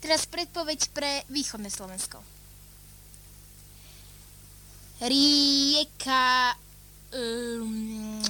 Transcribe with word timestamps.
Teraz 0.00 0.22
predpoveď 0.30 0.80
pre 0.94 1.26
východné 1.26 1.70
Slovensko. 1.70 2.22
Rieka... 5.02 6.54
Um, 7.10 8.22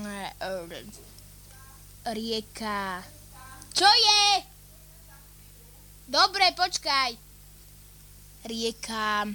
rieka... 2.08 3.15
Čo 3.76 3.84
je? 3.84 4.40
Dobre, 6.08 6.48
počkaj. 6.56 7.12
Rieka 8.48 9.28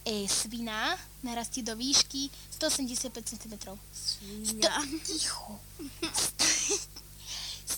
e, 0.00 0.24
Svina 0.24 0.96
narastie 1.20 1.60
do 1.60 1.76
výšky 1.76 2.32
185 2.56 3.12
cm. 3.36 3.54
Sto, 3.92 4.70
ticho. 5.04 5.60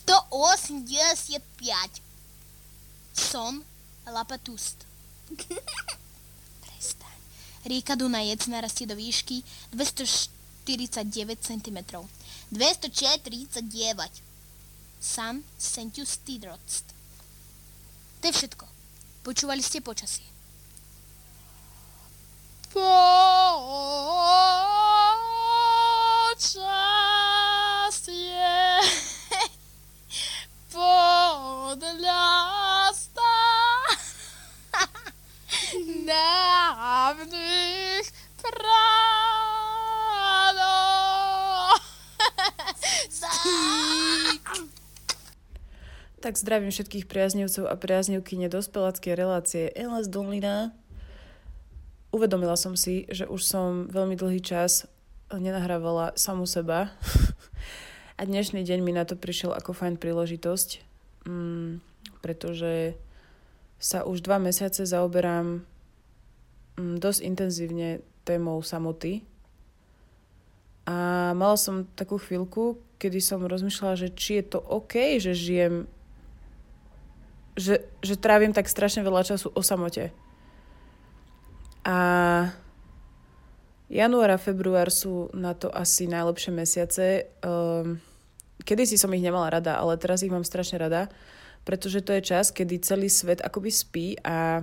185. 0.07 1.43
Som 3.19 3.67
Lapatust. 4.07 4.87
Prestaň. 6.63 7.19
Rieka 7.67 7.99
Dunajec 7.99 8.47
narastie 8.47 8.87
do 8.87 8.95
výšky 8.95 9.43
249 9.75 11.43
cm. 11.43 11.79
249. 12.55 14.28
San 15.09 15.41
Sentiu 15.57 16.05
Stidrost. 16.05 16.93
To 18.21 18.29
je 18.29 18.33
všetko. 18.37 18.69
Počúvali 19.25 19.65
ste. 19.65 19.81
Počasie 19.81 20.38
Zdravím 46.39 46.71
všetkých 46.71 47.11
priaznivcov 47.11 47.67
a 47.67 47.75
priaznivky 47.75 48.39
nedospeláckej 48.39 49.19
relácie. 49.19 49.75
Elas 49.75 50.07
Donlina. 50.07 50.71
Uvedomila 52.15 52.55
som 52.55 52.79
si, 52.79 53.11
že 53.11 53.27
už 53.27 53.43
som 53.43 53.91
veľmi 53.91 54.15
dlhý 54.15 54.39
čas 54.39 54.87
nenahrávala 55.35 56.15
samu 56.15 56.47
seba. 56.47 56.95
A 58.15 58.23
dnešný 58.23 58.63
deň 58.63 58.79
mi 58.87 58.95
na 58.95 59.03
to 59.03 59.19
prišiel 59.19 59.51
ako 59.51 59.75
fajn 59.75 59.99
príležitosť, 59.99 60.69
mm, 61.27 61.83
pretože 62.23 62.95
sa 63.83 64.07
už 64.07 64.23
dva 64.23 64.39
mesiace 64.39 64.87
zaoberám 64.87 65.67
mm, 66.79 67.03
dosť 67.03 67.21
intenzívne 67.27 67.99
témou 68.23 68.63
samoty. 68.63 69.27
A 70.87 71.35
mala 71.35 71.59
som 71.59 71.83
takú 71.99 72.15
chvíľku, 72.15 72.79
kedy 73.03 73.19
som 73.19 73.43
rozmýšľala, 73.43 74.07
že 74.07 74.15
či 74.15 74.39
je 74.39 74.55
to 74.55 74.63
OK, 74.63 75.19
že 75.19 75.35
žijem 75.35 75.98
že, 77.59 77.83
že 78.01 78.15
trávim 78.15 78.55
tak 78.55 78.71
strašne 78.71 79.03
veľa 79.03 79.27
času 79.27 79.51
o 79.51 79.63
samote. 79.67 80.15
A 81.83 81.99
január 83.91 84.31
a 84.31 84.39
február 84.39 84.95
sú 84.95 85.27
na 85.35 85.59
to 85.59 85.67
asi 85.75 86.07
najlepšie 86.07 86.53
mesiace. 86.55 87.07
Um, 87.43 87.99
kedy 88.63 88.87
si 88.87 88.97
som 88.97 89.11
ich 89.11 89.25
nemala 89.25 89.51
rada, 89.51 89.75
ale 89.75 89.99
teraz 89.99 90.23
ich 90.23 90.31
mám 90.31 90.47
strašne 90.47 90.79
rada, 90.79 91.11
pretože 91.67 92.07
to 92.07 92.15
je 92.15 92.23
čas, 92.23 92.55
kedy 92.55 92.79
celý 92.79 93.11
svet 93.11 93.43
akoby 93.43 93.71
spí 93.75 94.07
a 94.23 94.63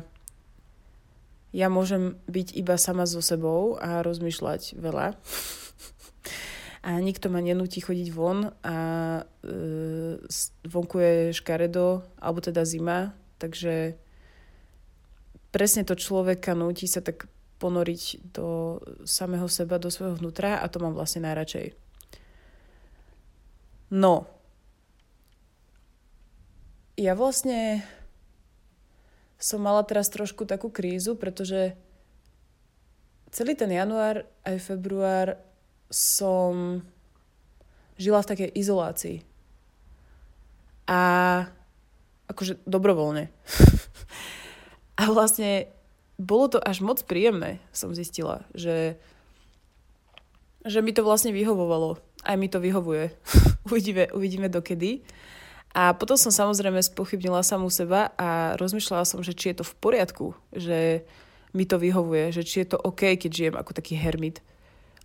ja 1.55 1.67
môžem 1.72 2.19
byť 2.28 2.47
iba 2.59 2.75
sama 2.75 3.07
so 3.07 3.23
sebou 3.23 3.79
a 3.79 4.03
rozmýšľať 4.03 4.75
veľa. 4.79 5.16
a 6.85 7.01
nikto 7.01 7.34
ma 7.34 7.41
nenúti 7.41 7.81
chodiť 7.81 8.07
von 8.13 8.53
a 8.62 8.78
e, 9.41 10.22
vonku 10.69 11.01
je 11.01 11.13
škaredo, 11.34 12.06
alebo 12.22 12.46
teda 12.46 12.62
zima, 12.62 13.18
takže 13.41 13.97
presne 15.50 15.81
to 15.81 15.97
človeka 15.97 16.53
núti 16.53 16.85
sa 16.85 17.01
tak 17.01 17.25
ponoriť 17.57 18.29
do 18.38 18.78
samého 19.01 19.50
seba, 19.50 19.81
do 19.81 19.90
svojho 19.90 20.22
vnútra 20.22 20.62
a 20.62 20.69
to 20.69 20.78
mám 20.78 20.94
vlastne 20.94 21.25
najradšej. 21.25 21.73
No, 23.90 24.29
ja 27.02 27.17
vlastne 27.17 27.81
som 29.41 29.57
mala 29.57 29.81
teraz 29.81 30.13
trošku 30.13 30.46
takú 30.46 30.69
krízu, 30.69 31.17
pretože 31.17 31.73
celý 33.34 33.57
ten 33.57 33.73
január 33.73 34.29
aj 34.46 34.62
február 34.62 35.41
som 35.90 36.81
žila 37.96 38.22
v 38.23 38.29
takej 38.29 38.50
izolácii. 38.56 39.18
A 40.85 41.01
akože 42.29 42.62
dobrovoľne. 42.66 43.29
a 45.01 45.03
vlastne 45.09 45.69
bolo 46.16 46.57
to 46.57 46.59
až 46.62 46.79
moc 46.79 47.03
príjemné, 47.03 47.59
som 47.75 47.91
zistila, 47.91 48.47
že, 48.56 48.96
že 50.63 50.79
mi 50.79 50.96
to 50.96 51.03
vlastne 51.03 51.35
vyhovovalo. 51.35 52.00
Aj 52.25 52.35
mi 52.40 52.50
to 52.50 52.57
vyhovuje. 52.57 53.12
uvidíme, 53.69 54.09
uvidíme 54.16 54.47
dokedy. 54.50 55.06
A 55.75 55.91
potom 55.91 56.16
som 56.16 56.31
samozrejme 56.31 56.79
spochybnila 56.79 57.44
samú 57.44 57.67
seba 57.67 58.16
a 58.16 58.56
rozmýšľala 58.56 59.03
som, 59.03 59.19
že 59.19 59.35
či 59.35 59.52
je 59.52 59.59
to 59.59 59.66
v 59.67 59.75
poriadku, 59.84 60.31
že 60.56 61.03
mi 61.52 61.67
to 61.67 61.75
vyhovuje, 61.75 62.31
že 62.31 62.47
či 62.47 62.63
je 62.63 62.75
to 62.75 62.78
OK, 62.79 63.19
keď 63.19 63.31
žijem 63.31 63.56
ako 63.59 63.75
taký 63.75 64.00
hermit. 64.00 64.40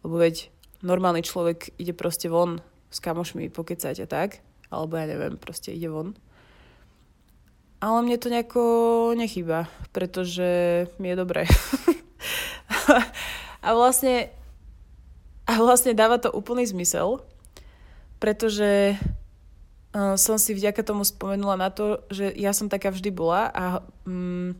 Lebo 0.07 0.23
veď 0.23 0.47
normálny 0.81 1.25
človek 1.25 1.77
ide 1.77 1.93
proste 1.93 2.29
von 2.29 2.61
s 2.91 2.99
kamošmi 2.99 3.53
pokecať 3.53 4.05
a 4.05 4.07
tak, 4.07 4.43
alebo 4.73 4.97
ja 4.97 5.07
neviem, 5.07 5.37
proste 5.37 5.73
ide 5.73 5.89
von. 5.93 6.17
Ale 7.81 8.05
mne 8.05 8.21
to 8.21 8.29
nejako 8.29 8.63
nechýba, 9.17 9.69
pretože 9.95 10.85
mi 11.01 11.13
je 11.13 11.17
dobré. 11.17 11.49
a 13.67 13.69
vlastne 13.73 14.29
a 15.51 15.59
vlastne 15.59 15.99
dáva 15.99 16.23
to 16.23 16.31
úplný 16.31 16.63
zmysel, 16.63 17.19
pretože 18.23 18.95
uh, 18.95 20.15
som 20.15 20.39
si 20.39 20.55
vďaka 20.55 20.87
tomu 20.87 21.03
spomenula 21.03 21.59
na 21.59 21.75
to, 21.75 22.07
že 22.07 22.31
ja 22.39 22.55
som 22.55 22.71
taká 22.71 22.95
vždy 22.95 23.11
bola 23.11 23.51
a 23.51 23.83
um, 24.07 24.55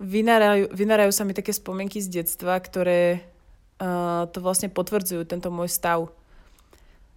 vynárajú, 0.00 0.72
vynárajú 0.72 1.12
sa 1.12 1.28
mi 1.28 1.36
také 1.36 1.52
spomienky 1.52 2.00
z 2.00 2.24
detstva, 2.24 2.56
ktoré 2.56 3.28
to 4.28 4.38
vlastne 4.44 4.68
potvrdzujú, 4.68 5.24
tento 5.24 5.48
môj 5.48 5.72
stav. 5.72 6.12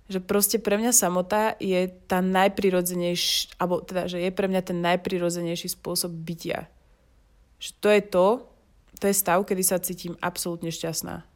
Že 0.07 0.19
proste 0.23 0.57
pre 0.59 0.79
mňa 0.79 0.95
samota 0.95 1.59
je 1.59 1.91
tá 2.07 2.23
najprirodzenejší, 2.23 3.59
alebo 3.59 3.83
teda, 3.83 4.07
že 4.07 4.23
je 4.23 4.31
pre 4.31 4.47
mňa 4.47 4.61
ten 4.63 4.79
najprirodzenejší 4.79 5.75
spôsob 5.75 6.11
bytia. 6.11 6.71
Že 7.59 7.69
to 7.79 7.87
je 7.91 8.01
to, 8.07 8.27
to 8.99 9.03
je 9.11 9.15
stav, 9.15 9.39
kedy 9.43 9.63
sa 9.63 9.83
cítim 9.83 10.15
absolútne 10.23 10.71
šťastná. 10.71 11.27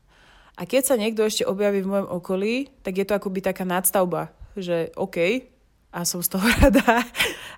A 0.58 0.62
keď 0.66 0.90
sa 0.90 0.96
niekto 0.96 1.22
ešte 1.28 1.46
objaví 1.46 1.84
v 1.84 1.92
mojom 1.92 2.10
okolí, 2.10 2.72
tak 2.82 2.98
je 2.98 3.06
to 3.06 3.14
akoby 3.14 3.44
taká 3.44 3.68
nadstavba, 3.68 4.34
že 4.58 4.90
OK, 4.98 5.46
a 5.92 6.08
som 6.08 6.24
z 6.24 6.34
toho 6.34 6.48
rada, 6.64 7.04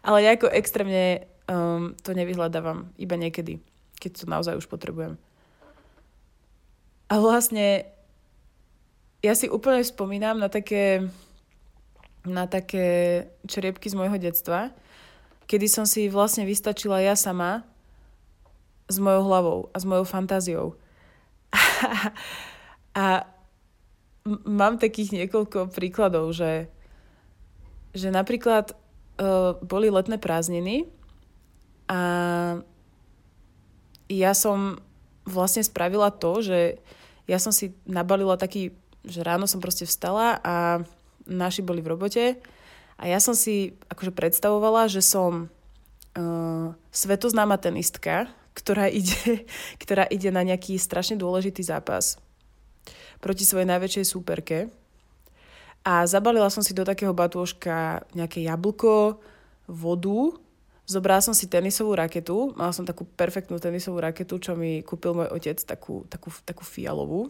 ale 0.02 0.26
ja 0.26 0.34
ako 0.34 0.50
extrémne 0.52 1.30
um, 1.46 1.94
to 2.02 2.18
nevyhľadávam, 2.18 2.90
iba 2.98 3.16
niekedy, 3.16 3.62
keď 4.02 4.10
to 4.14 4.24
naozaj 4.26 4.58
už 4.58 4.68
potrebujem. 4.68 5.22
A 7.10 7.18
vlastne 7.18 7.90
ja 9.20 9.34
si 9.36 9.50
úplne 9.50 9.82
spomínam 9.84 10.38
na 10.38 10.48
také, 10.48 11.10
na 12.24 12.46
také 12.46 13.28
čriepky 13.50 13.90
z 13.90 13.98
môjho 13.98 14.16
detstva, 14.22 14.72
kedy 15.50 15.66
som 15.66 15.90
si 15.90 16.08
vlastne 16.08 16.46
vystačila 16.46 17.02
ja 17.02 17.18
sama 17.18 17.66
s 18.86 19.02
mojou 19.02 19.24
hlavou 19.26 19.60
a 19.74 19.78
s 19.82 19.86
mojou 19.90 20.06
fantáziou. 20.06 20.68
a 22.94 23.26
mám 24.46 24.78
takých 24.78 25.18
niekoľko 25.18 25.74
príkladov, 25.74 26.38
že, 26.38 26.70
že 27.98 28.14
napríklad 28.14 28.78
uh, 29.18 29.58
boli 29.66 29.90
letné 29.90 30.22
prázdniny 30.22 30.86
a 31.90 32.02
ja 34.10 34.32
som 34.34 34.78
vlastne 35.26 35.62
spravila 35.66 36.14
to, 36.14 36.42
že 36.42 36.82
ja 37.30 37.38
som 37.38 37.54
si 37.54 37.78
nabalila 37.86 38.42
taký, 38.42 38.74
že 39.06 39.22
ráno 39.22 39.46
som 39.46 39.62
proste 39.62 39.86
vstala 39.86 40.42
a 40.42 40.82
naši 41.30 41.62
boli 41.62 41.86
v 41.86 41.94
robote 41.94 42.42
A 42.98 43.06
ja 43.06 43.22
som 43.22 43.38
si 43.38 43.78
akože 43.88 44.12
predstavovala, 44.12 44.90
že 44.90 45.06
som 45.06 45.48
uh, 46.18 46.74
svetoznáma 46.90 47.62
tenistka, 47.62 48.28
ktorá 48.58 48.90
ide, 48.90 49.46
ktorá 49.84 50.10
ide 50.10 50.34
na 50.34 50.42
nejaký 50.42 50.76
strašne 50.82 51.16
dôležitý 51.22 51.62
zápas 51.62 52.18
proti 53.22 53.46
svojej 53.46 53.70
najväčšej 53.70 54.06
súperke. 54.10 54.74
A 55.86 56.04
zabalila 56.10 56.52
som 56.52 56.60
si 56.60 56.76
do 56.76 56.84
takého 56.84 57.16
batôžka 57.16 58.04
nejaké 58.12 58.44
jablko, 58.44 59.22
vodu, 59.70 60.36
zobrala 60.90 61.22
som 61.22 61.38
si 61.38 61.46
tenisovú 61.46 61.94
raketu, 61.94 62.58
mala 62.58 62.74
som 62.74 62.82
takú 62.82 63.06
perfektnú 63.06 63.62
tenisovú 63.62 64.02
raketu, 64.02 64.42
čo 64.42 64.58
mi 64.58 64.82
kúpil 64.82 65.14
môj 65.14 65.30
otec, 65.30 65.62
takú, 65.62 66.10
takú, 66.10 66.34
takú 66.42 66.66
fialovú 66.66 67.30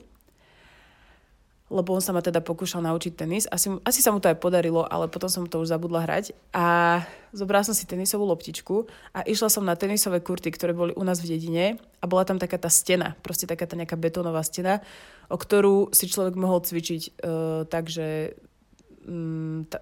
lebo 1.70 1.94
on 1.94 2.02
sa 2.02 2.12
ma 2.12 2.20
teda 2.20 2.42
pokúšal 2.42 2.82
naučiť 2.82 3.14
tenis. 3.14 3.46
Asi, 3.46 3.70
asi 3.86 4.02
sa 4.02 4.10
mu 4.10 4.18
to 4.18 4.28
aj 4.28 4.42
podarilo, 4.42 4.90
ale 4.90 5.06
potom 5.06 5.30
som 5.30 5.46
to 5.46 5.62
už 5.62 5.70
zabudla 5.70 6.02
hrať. 6.02 6.34
A 6.50 7.00
zobrala 7.30 7.62
som 7.62 7.78
si 7.78 7.86
tenisovú 7.86 8.26
loptičku 8.26 8.90
a 9.14 9.22
išla 9.22 9.54
som 9.54 9.62
na 9.62 9.78
tenisové 9.78 10.20
kurty, 10.20 10.50
ktoré 10.50 10.74
boli 10.74 10.98
u 10.98 11.06
nás 11.06 11.22
v 11.22 11.38
dedine 11.38 11.78
a 12.02 12.06
bola 12.10 12.26
tam 12.26 12.42
taká 12.42 12.58
tá 12.58 12.74
stena, 12.74 13.14
proste 13.22 13.46
taká 13.46 13.70
tá 13.70 13.78
nejaká 13.78 13.94
betónová 14.02 14.42
stena, 14.42 14.82
o 15.30 15.38
ktorú 15.38 15.94
si 15.94 16.10
človek 16.10 16.34
mohol 16.34 16.66
cvičiť 16.66 17.02
uh, 17.22 17.70
tak, 17.70 17.86
že 17.94 18.34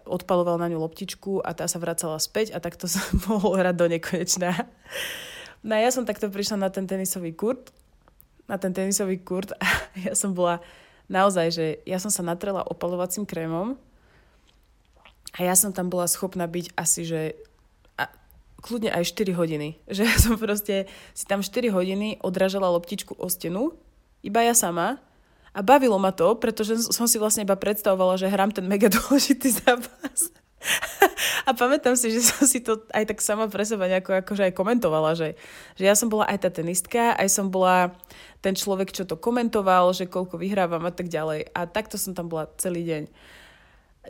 odpaloval 0.05 0.61
na 0.61 0.69
ňu 0.69 0.77
loptičku 0.77 1.41
a 1.41 1.51
tá 1.57 1.65
sa 1.65 1.81
vracala 1.81 2.21
späť 2.21 2.53
a 2.53 2.61
takto 2.61 2.85
som 2.91 3.01
mohol 3.25 3.57
hrať 3.57 3.75
do 3.75 3.85
nekonečná. 3.89 4.51
No 5.65 5.71
a 5.73 5.79
ja 5.81 5.89
som 5.89 6.05
takto 6.05 6.29
prišla 6.29 6.67
na 6.67 6.69
ten 6.69 6.85
tenisový 6.85 7.33
kurt, 7.33 7.73
na 8.45 8.61
ten 8.61 8.71
tenisový 8.71 9.19
kurt 9.19 9.51
a 9.57 9.65
ja 10.07 10.13
som 10.13 10.37
bola 10.37 10.61
naozaj, 11.09 11.47
že 11.51 11.65
ja 11.87 11.97
som 11.97 12.11
sa 12.13 12.21
natrela 12.23 12.63
opalovacím 12.67 13.25
krémom 13.25 13.79
a 15.37 15.39
ja 15.43 15.53
som 15.53 15.73
tam 15.73 15.89
bola 15.91 16.09
schopná 16.09 16.45
byť 16.49 16.73
asi, 16.73 17.01
že 17.05 17.21
a, 17.97 18.09
kľudne 18.61 18.89
aj 18.89 19.13
4 19.13 19.37
hodiny. 19.37 19.77
Že 19.95 20.01
ja 20.07 20.17
som 20.17 20.33
proste 20.37 20.89
si 21.13 21.25
tam 21.25 21.45
4 21.45 21.73
hodiny 21.73 22.21
odražala 22.21 22.69
loptičku 22.73 23.17
o 23.17 23.27
stenu, 23.29 23.73
iba 24.25 24.41
ja 24.41 24.57
sama. 24.57 24.97
A 25.57 25.65
bavilo 25.65 25.97
ma 25.97 26.13
to, 26.13 26.37
pretože 26.37 26.93
som 26.93 27.09
si 27.09 27.17
vlastne 27.17 27.41
iba 27.41 27.57
predstavovala, 27.57 28.21
že 28.21 28.29
hrám 28.29 28.53
ten 28.53 28.69
mega 28.69 28.93
dôležitý 28.97 29.49
zápas. 29.57 30.29
A 31.47 31.55
pamätám 31.57 31.97
si, 31.97 32.13
že 32.13 32.21
som 32.21 32.45
si 32.45 32.61
to 32.61 32.85
aj 32.93 33.09
tak 33.09 33.19
sama 33.25 33.49
pre 33.49 33.65
seba 33.65 33.89
nejako 33.89 34.21
akože 34.21 34.51
aj 34.51 34.53
komentovala, 34.53 35.17
že, 35.17 35.33
že 35.79 35.83
ja 35.89 35.95
som 35.97 36.11
bola 36.11 36.29
aj 36.29 36.45
tá 36.45 36.49
tenistka, 36.53 37.17
aj 37.17 37.29
som 37.31 37.49
bola 37.49 37.95
ten 38.43 38.53
človek, 38.53 38.93
čo 38.93 39.07
to 39.07 39.17
komentoval, 39.17 39.95
že 39.97 40.11
koľko 40.11 40.37
vyhrávam 40.37 40.83
a 40.85 40.93
tak 40.93 41.09
ďalej. 41.09 41.49
A 41.55 41.65
takto 41.65 41.97
som 41.97 42.13
tam 42.13 42.29
bola 42.29 42.51
celý 42.61 42.85
deň. 42.85 43.03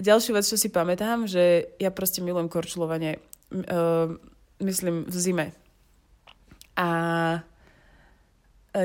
Ďalšiu 0.03 0.35
vec, 0.35 0.45
čo 0.49 0.59
si 0.59 0.67
pamätám, 0.67 1.29
že 1.29 1.73
ja 1.79 1.93
proste 1.95 2.19
milujem 2.19 2.51
korčulovanie. 2.51 3.23
Uh, 3.53 4.19
myslím 4.59 5.07
v 5.07 5.15
zime. 5.15 5.47
A 6.77 6.87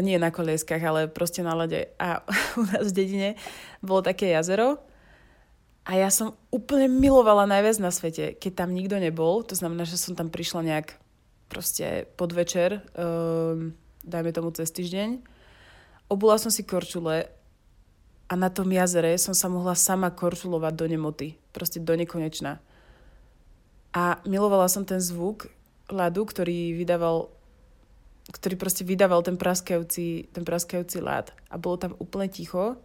nie 0.01 0.17
na 0.17 0.33
kolieskach, 0.33 0.81
ale 0.81 1.11
proste 1.11 1.45
na 1.45 1.53
lade. 1.53 1.93
A 2.01 2.25
u 2.61 2.65
nás 2.65 2.95
v 2.95 2.97
dedine 2.97 3.31
bolo 3.85 4.01
také 4.01 4.33
jazero, 4.33 4.81
a 5.83 5.99
ja 5.99 6.15
som 6.15 6.39
úplne 6.55 6.87
milovala 6.87 7.43
najviac 7.51 7.83
na 7.83 7.91
svete, 7.91 8.39
keď 8.39 8.53
tam 8.55 8.71
nikto 8.71 9.03
nebol. 9.03 9.43
To 9.43 9.55
znamená, 9.59 9.83
že 9.83 9.99
som 9.99 10.15
tam 10.15 10.31
prišla 10.31 10.63
nejak 10.63 10.95
proste 11.51 12.07
podvečer, 12.15 12.87
um, 12.95 13.75
dajme 14.07 14.31
tomu 14.31 14.55
cez 14.55 14.71
týždeň. 14.71 15.19
Obula 16.07 16.39
som 16.39 16.55
si 16.55 16.63
korčule 16.63 17.27
a 18.31 18.35
na 18.39 18.47
tom 18.47 18.71
jazere 18.71 19.19
som 19.19 19.35
sa 19.35 19.51
mohla 19.51 19.75
sama 19.75 20.15
korčulovať 20.15 20.73
do 20.79 20.87
nemoty. 20.87 21.35
Proste 21.51 21.83
do 21.83 21.99
nekonečna. 21.99 22.63
A 23.93 24.23
milovala 24.25 24.71
som 24.71 24.87
ten 24.87 25.03
zvuk 25.03 25.51
ľadu, 25.91 26.25
ktorý 26.25 26.79
vydával 26.79 27.29
ktorý 28.33 28.57
proste 28.57 28.83
vydával 28.83 29.21
ten 29.21 29.37
praskajúci, 29.37 30.33
ten 30.33 30.43
praskajúci 30.43 31.05
ľad. 31.05 31.31
A 31.53 31.61
bolo 31.61 31.77
tam 31.77 31.93
úplne 32.01 32.33
ticho 32.33 32.81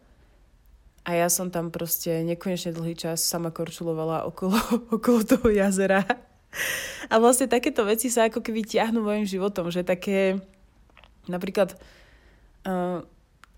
a 1.08 1.10
ja 1.16 1.32
som 1.32 1.48
tam 1.48 1.72
proste 1.72 2.20
nekonečne 2.28 2.76
dlhý 2.76 3.00
čas 3.00 3.24
sama 3.24 3.48
korčulovala 3.48 4.28
okolo, 4.28 4.60
okolo 5.00 5.24
toho 5.24 5.48
jazera. 5.48 6.04
A 7.08 7.16
vlastne 7.24 7.48
takéto 7.48 7.88
veci 7.88 8.12
sa 8.12 8.28
ako 8.28 8.44
keby 8.44 8.68
ťahnú 8.68 9.00
mojim 9.00 9.24
životom, 9.24 9.72
že 9.72 9.88
také 9.88 10.44
napríklad 11.32 11.80
uh, 12.68 13.00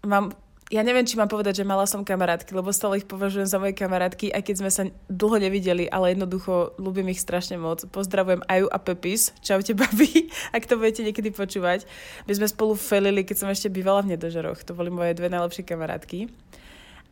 mám, 0.06 0.30
ja 0.70 0.86
neviem, 0.86 1.02
či 1.02 1.18
mám 1.18 1.26
povedať, 1.26 1.62
že 1.62 1.66
mala 1.66 1.90
som 1.90 2.06
kamarátky, 2.06 2.54
lebo 2.54 2.70
stále 2.70 3.02
ich 3.02 3.10
považujem 3.10 3.50
za 3.50 3.58
moje 3.58 3.74
kamarátky, 3.74 4.30
aj 4.30 4.42
keď 4.46 4.56
sme 4.62 4.70
sa 4.70 4.86
dlho 5.10 5.42
nevideli, 5.42 5.90
ale 5.90 6.14
jednoducho 6.14 6.78
ľúbim 6.78 7.10
ich 7.10 7.18
strašne 7.18 7.58
moc. 7.58 7.90
Pozdravujem 7.90 8.46
Aju 8.46 8.70
a 8.70 8.78
Pepis. 8.78 9.34
Čaute, 9.42 9.74
babi, 9.74 10.30
ak 10.56 10.70
to 10.70 10.78
budete 10.78 11.02
niekedy 11.02 11.34
počúvať. 11.34 11.90
My 12.30 12.38
sme 12.38 12.46
spolu 12.46 12.78
felili, 12.78 13.26
keď 13.26 13.38
som 13.42 13.50
ešte 13.50 13.74
bývala 13.74 14.06
v 14.06 14.14
Nedožeroch. 14.14 14.62
To 14.70 14.78
boli 14.78 14.94
moje 14.94 15.18
dve 15.18 15.34
najlepšie 15.34 15.66
kamarátky. 15.66 16.30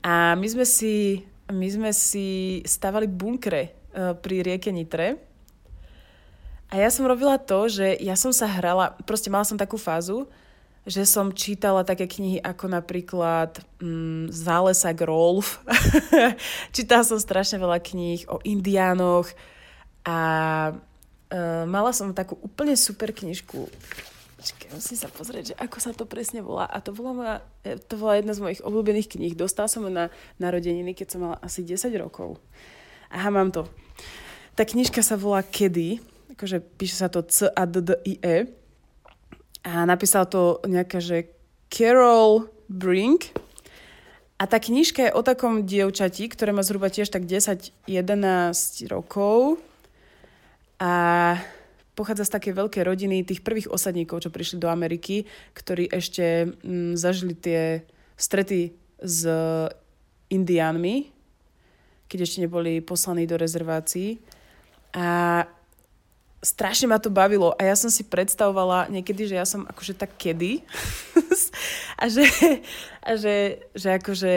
A 0.05 0.37
my 0.37 0.47
sme 0.53 0.65
si, 0.69 1.25
my 1.49 1.65
sme 1.65 1.89
si 1.97 2.61
stavali 2.61 3.09
bunkre 3.09 3.73
uh, 3.73 4.13
pri 4.13 4.45
rieke 4.45 4.69
Nitre. 4.69 5.17
A 6.69 6.77
ja 6.77 6.93
som 6.93 7.09
robila 7.09 7.41
to, 7.41 7.65
že 7.65 7.97
ja 8.05 8.13
som 8.13 8.29
sa 8.29 8.45
hrala, 8.45 8.93
proste 9.09 9.33
mala 9.33 9.49
som 9.49 9.57
takú 9.57 9.81
fázu, 9.81 10.29
že 10.87 11.03
som 11.03 11.35
čítala 11.35 11.83
také 11.83 12.07
knihy 12.07 12.39
ako 12.39 12.71
napríklad 12.71 13.59
mm, 13.83 14.31
Zálesa 14.31 14.95
Rolf. 14.95 15.59
čítala 16.75 17.03
som 17.03 17.19
strašne 17.19 17.59
veľa 17.59 17.83
kníh 17.83 18.23
o 18.31 18.39
indiánoch 18.47 19.27
a 20.07 20.17
uh, 20.71 21.63
mala 21.67 21.91
som 21.91 22.15
takú 22.15 22.39
úplne 22.39 22.79
super 22.79 23.11
knižku 23.11 23.67
Počkej, 24.37 24.69
musím 24.69 24.97
sa 25.01 25.09
pozrieť, 25.09 25.43
že 25.49 25.55
ako 25.57 25.77
sa 25.81 25.91
to 25.97 26.05
presne 26.05 26.45
volá. 26.45 26.69
A 26.69 26.77
to 26.77 26.93
bola, 26.93 27.11
moja, 27.11 27.35
e, 27.65 27.73
to 27.81 27.97
bola 27.97 28.21
jedna 28.21 28.37
z 28.37 28.43
mojich 28.45 28.61
obľúbených 28.61 29.17
kníh. 29.17 29.33
Dostala 29.33 29.65
som 29.65 29.81
ju 29.81 29.89
na 29.89 30.13
narodeniny, 30.37 30.93
keď 30.93 31.07
som 31.09 31.25
mala 31.25 31.41
asi 31.41 31.65
10 31.65 31.89
rokov. 31.97 32.37
Aha, 33.09 33.33
mám 33.33 33.49
to. 33.49 33.65
Tá 34.53 34.61
knižka 34.61 35.01
sa 35.01 35.17
volá 35.17 35.41
Kedy, 35.41 35.97
akože 36.37 36.61
píše 36.77 37.01
sa 37.01 37.09
to 37.09 37.25
C 37.25 37.49
a 39.67 39.83
napísal 39.83 40.31
to 40.31 40.63
nejaká, 40.63 41.03
že 41.03 41.27
Carol 41.67 42.47
Brink. 42.71 43.35
A 44.39 44.47
tá 44.47 44.63
knižka 44.63 45.11
je 45.11 45.15
o 45.17 45.25
takom 45.25 45.67
dievčati, 45.67 46.31
ktoré 46.31 46.55
má 46.55 46.63
zhruba 46.63 46.87
tiež 46.87 47.11
tak 47.11 47.27
10-11 47.27 47.83
rokov. 48.87 49.59
A 50.79 50.93
pochádza 51.99 52.29
z 52.29 52.33
takej 52.39 52.53
veľkej 52.55 52.83
rodiny 52.85 53.27
tých 53.27 53.43
prvých 53.43 53.67
osadníkov, 53.67 54.23
čo 54.23 54.31
prišli 54.31 54.61
do 54.61 54.71
Ameriky, 54.71 55.27
ktorí 55.51 55.91
ešte 55.91 56.47
mm, 56.47 56.95
zažili 56.95 57.35
tie 57.35 57.83
strety 58.15 58.71
s 59.03 59.27
indiánmi, 60.31 61.11
keď 62.07 62.19
ešte 62.23 62.39
neboli 62.39 62.79
poslaní 62.79 63.27
do 63.27 63.35
rezervácií. 63.35 64.21
A 64.95 65.43
strašne 66.47 66.87
ma 66.87 66.95
to 66.95 67.11
bavilo 67.11 67.51
a 67.59 67.67
ja 67.67 67.75
som 67.75 67.91
si 67.91 68.07
predstavovala 68.07 68.87
niekedy, 68.87 69.27
že 69.27 69.35
ja 69.35 69.43
som 69.43 69.67
akože 69.67 69.99
tak 69.99 70.15
kedy 70.15 70.63
a, 72.01 72.07
že, 72.07 72.23
a 73.03 73.19
že, 73.19 73.67
že 73.75 73.99
akože 73.99 74.33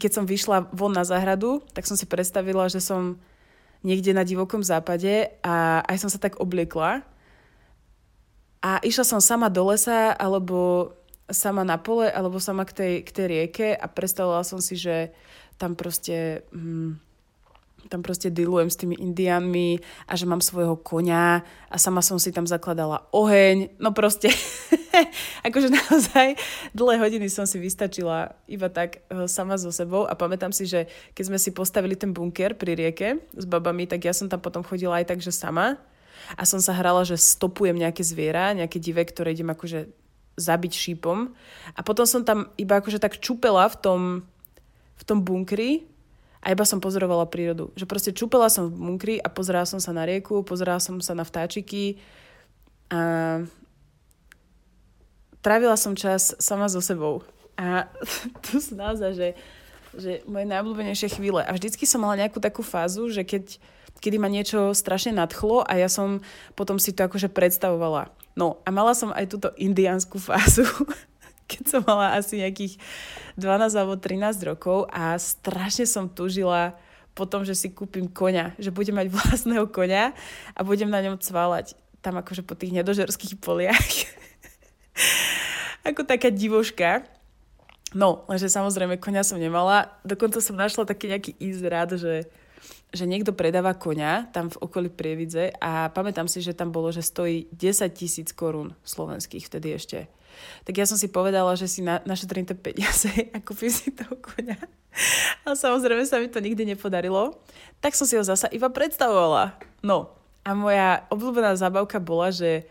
keď 0.00 0.10
som 0.10 0.24
vyšla 0.24 0.72
von 0.72 0.96
na 0.96 1.04
záhradu, 1.04 1.60
tak 1.76 1.84
som 1.84 2.00
si 2.00 2.08
predstavila, 2.08 2.72
že 2.72 2.80
som 2.80 3.20
niekde 3.84 4.16
na 4.16 4.24
divokom 4.24 4.64
západe 4.64 5.28
a 5.44 5.84
aj 5.84 5.96
som 6.00 6.10
sa 6.10 6.16
tak 6.16 6.40
obliekla. 6.40 7.04
A 8.58 8.82
išla 8.82 9.04
som 9.06 9.20
sama 9.22 9.52
do 9.52 9.70
lesa, 9.70 10.16
alebo 10.18 10.90
sama 11.30 11.62
na 11.62 11.78
pole, 11.78 12.10
alebo 12.10 12.42
sama 12.42 12.66
k 12.66 12.72
tej, 12.74 12.92
k 13.06 13.10
tej 13.14 13.26
rieke 13.30 13.68
a 13.76 13.86
predstavila 13.86 14.42
som 14.42 14.58
si, 14.58 14.74
že 14.80 15.12
tam 15.60 15.76
proste... 15.76 16.42
Hm, 16.50 16.98
tam 17.86 18.02
proste 18.02 18.28
dealujem 18.28 18.68
s 18.68 18.76
tými 18.76 18.98
indiánmi 18.98 19.78
a 20.10 20.12
že 20.18 20.26
mám 20.26 20.42
svojho 20.42 20.76
konia 20.76 21.46
a 21.70 21.76
sama 21.78 22.02
som 22.02 22.18
si 22.18 22.34
tam 22.34 22.44
zakladala 22.44 23.06
oheň. 23.14 23.78
No 23.78 23.94
proste, 23.94 24.28
akože 25.46 25.70
naozaj 25.70 26.36
dlhé 26.74 26.96
hodiny 26.98 27.30
som 27.30 27.46
si 27.46 27.62
vystačila 27.62 28.34
iba 28.50 28.66
tak 28.68 29.06
uh, 29.08 29.30
sama 29.30 29.56
so 29.56 29.72
sebou. 29.72 30.04
A 30.04 30.18
pamätám 30.18 30.50
si, 30.50 30.68
že 30.68 30.90
keď 31.16 31.24
sme 31.32 31.38
si 31.38 31.50
postavili 31.54 31.94
ten 31.94 32.10
bunker 32.10 32.58
pri 32.58 32.74
rieke 32.74 33.22
s 33.32 33.46
babami, 33.48 33.88
tak 33.88 34.04
ja 34.04 34.12
som 34.12 34.26
tam 34.26 34.42
potom 34.42 34.60
chodila 34.66 35.00
aj 35.00 35.14
tak, 35.14 35.22
že 35.22 35.32
sama. 35.32 35.80
A 36.36 36.44
som 36.44 36.60
sa 36.60 36.76
hrala, 36.76 37.08
že 37.08 37.16
stopujem 37.16 37.78
nejaké 37.78 38.04
zviera, 38.04 38.52
nejaké 38.52 38.76
dive, 38.76 39.00
ktoré 39.00 39.32
idem 39.32 39.48
akože 39.48 39.88
zabiť 40.36 40.72
šípom. 40.76 41.32
A 41.72 41.80
potom 41.80 42.04
som 42.04 42.22
tam 42.22 42.52
iba 42.60 42.78
akože 42.78 43.00
tak 43.00 43.16
čupela 43.18 43.64
v 43.66 43.76
tom, 43.80 44.00
v 44.98 45.02
tom 45.08 45.24
bunkri 45.24 45.88
a 46.48 46.56
iba 46.56 46.64
som 46.64 46.80
pozorovala 46.80 47.28
prírodu. 47.28 47.68
Že 47.76 47.84
proste 47.84 48.10
čupela 48.16 48.48
som 48.48 48.72
v 48.72 48.80
bunkri 48.80 49.14
a 49.20 49.28
pozerala 49.28 49.68
som 49.68 49.76
sa 49.84 49.92
na 49.92 50.08
rieku, 50.08 50.40
pozerala 50.40 50.80
som 50.80 50.96
sa 51.04 51.12
na 51.12 51.28
vtáčiky 51.28 52.00
a 52.88 53.44
trávila 55.44 55.76
som 55.76 55.92
čas 55.92 56.32
sama 56.40 56.72
so 56.72 56.80
sebou. 56.80 57.20
A 57.60 57.84
to 58.48 58.64
sú 58.64 58.80
naozaj, 58.80 59.12
že, 59.12 59.28
že 59.92 60.12
moje 60.24 60.48
najobľúbenejšie 60.48 61.20
chvíle. 61.20 61.44
A 61.44 61.52
vždycky 61.52 61.84
som 61.84 62.00
mala 62.00 62.16
nejakú 62.16 62.40
takú 62.40 62.64
fázu, 62.64 63.12
že 63.12 63.28
keď 63.28 63.60
kedy 64.00 64.16
ma 64.16 64.32
niečo 64.32 64.72
strašne 64.72 65.12
nadchlo 65.12 65.66
a 65.68 65.76
ja 65.76 65.90
som 65.90 66.24
potom 66.56 66.80
si 66.80 66.96
to 66.96 67.04
akože 67.04 67.28
predstavovala. 67.28 68.08
No 68.38 68.62
a 68.64 68.70
mala 68.72 68.94
som 68.94 69.10
aj 69.10 69.26
túto 69.36 69.50
indiánsku 69.58 70.16
fázu, 70.16 70.64
keď 71.48 71.64
som 71.64 71.80
mala 71.82 72.14
asi 72.14 72.44
nejakých 72.44 72.76
12 73.40 73.72
alebo 73.74 73.96
13 73.96 74.20
rokov 74.44 74.86
a 74.92 75.16
strašne 75.16 75.88
som 75.88 76.06
tužila 76.06 76.76
po 77.16 77.26
tom, 77.26 77.42
že 77.42 77.56
si 77.56 77.74
kúpim 77.74 78.06
koňa, 78.06 78.54
že 78.60 78.70
budem 78.70 78.94
mať 78.94 79.08
vlastného 79.16 79.66
koňa 79.66 80.14
a 80.54 80.60
budem 80.62 80.92
na 80.92 81.02
ňom 81.02 81.18
cválať 81.18 81.74
tam 81.98 82.20
akože 82.20 82.46
po 82.46 82.54
tých 82.54 82.78
nedožerských 82.78 83.42
poliach. 83.42 83.74
ako 85.88 86.04
taká 86.04 86.30
divoška. 86.30 87.08
No, 87.96 88.28
lenže 88.28 88.52
samozrejme 88.52 89.00
koňa 89.00 89.24
som 89.24 89.40
nemala. 89.40 89.88
Dokonca 90.04 90.44
som 90.44 90.60
našla 90.60 90.84
taký 90.84 91.08
nejaký 91.08 91.32
izrad, 91.40 91.96
že, 91.96 92.28
že 92.92 93.08
niekto 93.08 93.32
predáva 93.32 93.72
koňa 93.72 94.28
tam 94.28 94.52
v 94.52 94.60
okolí 94.60 94.92
Prievidze 94.92 95.56
a 95.56 95.88
pamätám 95.88 96.28
si, 96.28 96.44
že 96.44 96.52
tam 96.52 96.68
bolo, 96.68 96.92
že 96.92 97.00
stojí 97.00 97.48
10 97.56 97.88
tisíc 97.96 98.36
korún 98.36 98.76
slovenských 98.84 99.48
vtedy 99.48 99.72
ešte. 99.72 99.98
Tak 100.64 100.74
ja 100.76 100.86
som 100.86 101.00
si 101.00 101.08
povedala, 101.08 101.54
že 101.58 101.70
si 101.70 101.80
na, 101.80 102.02
našetrím 102.04 102.44
tie 102.44 102.56
peniaze 102.56 103.10
a 103.34 103.38
kúpim 103.40 103.70
si 103.70 103.94
toho 103.94 104.16
koňa. 104.18 104.58
A 105.46 105.54
samozrejme 105.54 106.02
sa 106.04 106.18
mi 106.18 106.26
to 106.26 106.42
nikdy 106.42 106.66
nepodarilo. 106.66 107.38
Tak 107.78 107.94
som 107.94 108.08
si 108.08 108.18
ho 108.18 108.24
zasa 108.26 108.50
iba 108.50 108.66
predstavovala. 108.72 109.54
No, 109.84 110.18
a 110.42 110.56
moja 110.56 111.04
obľúbená 111.12 111.54
zábavka 111.54 112.00
bola, 112.00 112.32
že 112.32 112.66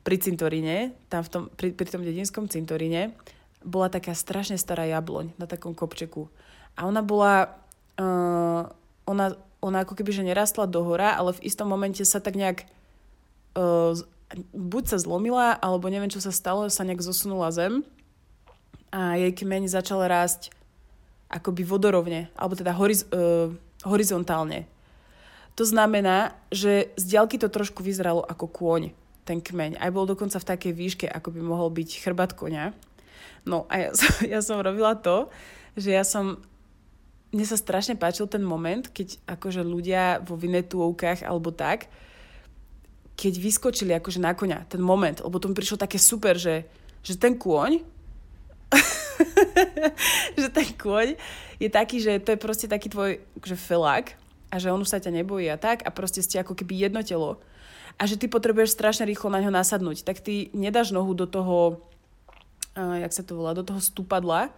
pri 0.00 0.16
cintoríne, 0.16 0.96
tam 1.12 1.22
v 1.22 1.30
tom, 1.30 1.42
pri, 1.52 1.76
pri 1.76 1.88
tom 1.88 2.02
dedinskom 2.02 2.48
cintoríne, 2.48 3.12
bola 3.60 3.92
taká 3.92 4.16
strašne 4.16 4.56
stará 4.56 4.88
jabloň 4.88 5.36
na 5.36 5.44
takom 5.44 5.76
kopčeku. 5.76 6.32
A 6.76 6.88
ona 6.88 7.04
bola, 7.04 7.60
uh, 8.00 8.64
ona, 9.04 9.26
ona 9.60 9.78
ako 9.84 9.92
keby, 10.00 10.10
že 10.16 10.24
nerastla 10.24 10.64
do 10.64 10.80
hora, 10.80 11.12
ale 11.12 11.36
v 11.36 11.44
istom 11.44 11.68
momente 11.68 12.00
sa 12.08 12.24
tak 12.24 12.40
nejak 12.40 12.64
uh, 13.56 13.92
buď 14.54 14.94
sa 14.94 14.98
zlomila, 15.02 15.58
alebo 15.58 15.90
neviem, 15.90 16.10
čo 16.10 16.22
sa 16.22 16.30
stalo, 16.30 16.70
sa 16.70 16.86
nejak 16.86 17.02
zosunula 17.02 17.50
zem 17.50 17.82
a 18.90 19.18
jej 19.18 19.30
kmeň 19.34 19.70
začal 19.70 20.02
rásť 20.06 20.50
akoby 21.30 21.62
vodorovne, 21.62 22.26
alebo 22.34 22.58
teda 22.58 22.74
horiz, 22.74 23.06
uh, 23.10 23.54
horizontálne. 23.86 24.66
To 25.54 25.62
znamená, 25.62 26.34
že 26.50 26.90
z 26.98 27.04
diaľky 27.14 27.38
to 27.38 27.50
trošku 27.50 27.86
vyzeralo 27.86 28.22
ako 28.26 28.50
kôň, 28.50 28.82
ten 29.22 29.38
kmeň. 29.38 29.78
Aj 29.78 29.90
bol 29.94 30.10
dokonca 30.10 30.42
v 30.42 30.48
takej 30.56 30.72
výške, 30.74 31.06
ako 31.06 31.30
by 31.34 31.40
mohol 31.42 31.70
byť 31.70 32.02
chrbat 32.02 32.34
konia. 32.34 32.74
No 33.46 33.66
a 33.70 33.78
ja 33.78 33.90
som, 33.94 34.10
ja 34.38 34.40
som 34.42 34.58
robila 34.58 34.98
to, 34.98 35.30
že 35.78 35.94
ja 35.94 36.02
som 36.02 36.42
mne 37.30 37.46
sa 37.46 37.54
strašne 37.54 37.94
páčil 37.94 38.26
ten 38.26 38.42
moment, 38.42 38.90
keď 38.90 39.22
akože 39.22 39.62
ľudia 39.62 40.18
vo 40.26 40.34
vinetúovkách 40.34 41.22
alebo 41.22 41.54
tak, 41.54 41.86
keď 43.20 43.36
vyskočili 43.36 43.92
akože 43.92 44.16
na 44.16 44.32
konia, 44.32 44.64
ten 44.64 44.80
moment, 44.80 45.20
lebo 45.20 45.36
to 45.36 45.52
mi 45.52 45.52
prišlo 45.52 45.76
také 45.76 46.00
super, 46.00 46.40
že, 46.40 46.64
že 47.04 47.20
ten 47.20 47.36
kôň, 47.36 47.84
že 50.40 50.48
ten 50.48 50.68
kôň 50.72 51.20
je 51.60 51.68
taký, 51.68 52.00
že 52.00 52.16
to 52.24 52.32
je 52.32 52.40
proste 52.40 52.64
taký 52.64 52.88
tvoj 52.88 53.20
akože 53.36 53.56
felák 53.60 54.16
a 54.48 54.56
že 54.56 54.72
on 54.72 54.80
už 54.80 54.88
sa 54.88 55.04
ťa 55.04 55.12
nebojí 55.20 55.52
a 55.52 55.60
tak 55.60 55.84
a 55.84 55.92
proste 55.92 56.24
ste 56.24 56.40
ako 56.40 56.56
keby 56.56 56.88
jedno 56.88 57.04
telo 57.04 57.36
a 58.00 58.08
že 58.08 58.16
ty 58.16 58.32
potrebuješ 58.32 58.72
strašne 58.72 59.04
rýchlo 59.04 59.28
na 59.28 59.44
ňo 59.44 59.52
nasadnúť, 59.52 60.08
tak 60.08 60.24
ty 60.24 60.48
nedáš 60.56 60.96
nohu 60.96 61.12
do 61.12 61.28
toho 61.28 61.84
uh, 62.80 62.96
jak 63.04 63.12
sa 63.12 63.20
to 63.20 63.36
volá, 63.36 63.52
do 63.52 63.60
toho 63.60 63.76
stupadla, 63.76 64.48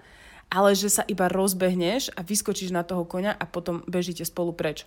ale 0.47 0.79
že 0.79 0.87
sa 0.87 1.03
iba 1.11 1.27
rozbehneš 1.27 2.15
a 2.15 2.23
vyskočíš 2.23 2.71
na 2.71 2.87
toho 2.87 3.03
koňa 3.03 3.35
a 3.35 3.45
potom 3.49 3.83
bežíte 3.91 4.23
spolu 4.23 4.55
preč. 4.55 4.87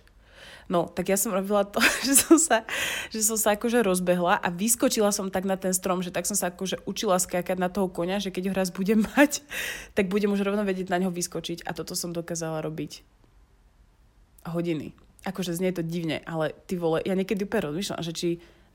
No, 0.66 0.90
tak 0.90 1.14
ja 1.14 1.18
som 1.18 1.30
robila 1.30 1.62
to, 1.62 1.78
že 2.06 2.14
som 2.18 2.36
sa, 2.38 2.66
že 3.14 3.22
som 3.22 3.38
sa 3.38 3.54
akože 3.54 3.86
rozbehla 3.86 4.42
a 4.42 4.48
vyskočila 4.50 5.14
som 5.14 5.30
tak 5.30 5.46
na 5.46 5.54
ten 5.54 5.70
strom, 5.70 6.02
že 6.02 6.10
tak 6.10 6.26
som 6.26 6.34
sa 6.34 6.50
akože 6.50 6.82
učila 6.86 7.22
skákať 7.22 7.58
na 7.58 7.70
toho 7.70 7.86
koňa, 7.86 8.18
že 8.18 8.34
keď 8.34 8.50
ho 8.50 8.54
raz 8.54 8.74
budem 8.74 9.06
mať, 9.14 9.46
tak 9.94 10.10
budem 10.10 10.34
už 10.34 10.42
rovno 10.42 10.66
vedieť 10.66 10.90
na 10.90 10.98
ňo 11.02 11.14
vyskočiť 11.14 11.62
a 11.66 11.70
toto 11.70 11.94
som 11.94 12.10
dokázala 12.10 12.62
robiť 12.66 13.06
hodiny. 14.50 14.94
Akože 15.26 15.58
znie 15.58 15.74
to 15.74 15.82
divne, 15.82 16.22
ale 16.22 16.54
ty 16.70 16.78
vole, 16.78 17.02
ja 17.02 17.18
niekedy 17.18 17.46
úplne 17.46 17.74
rozmýšľam, 17.74 18.02
že 18.02 18.14
či 18.14 18.28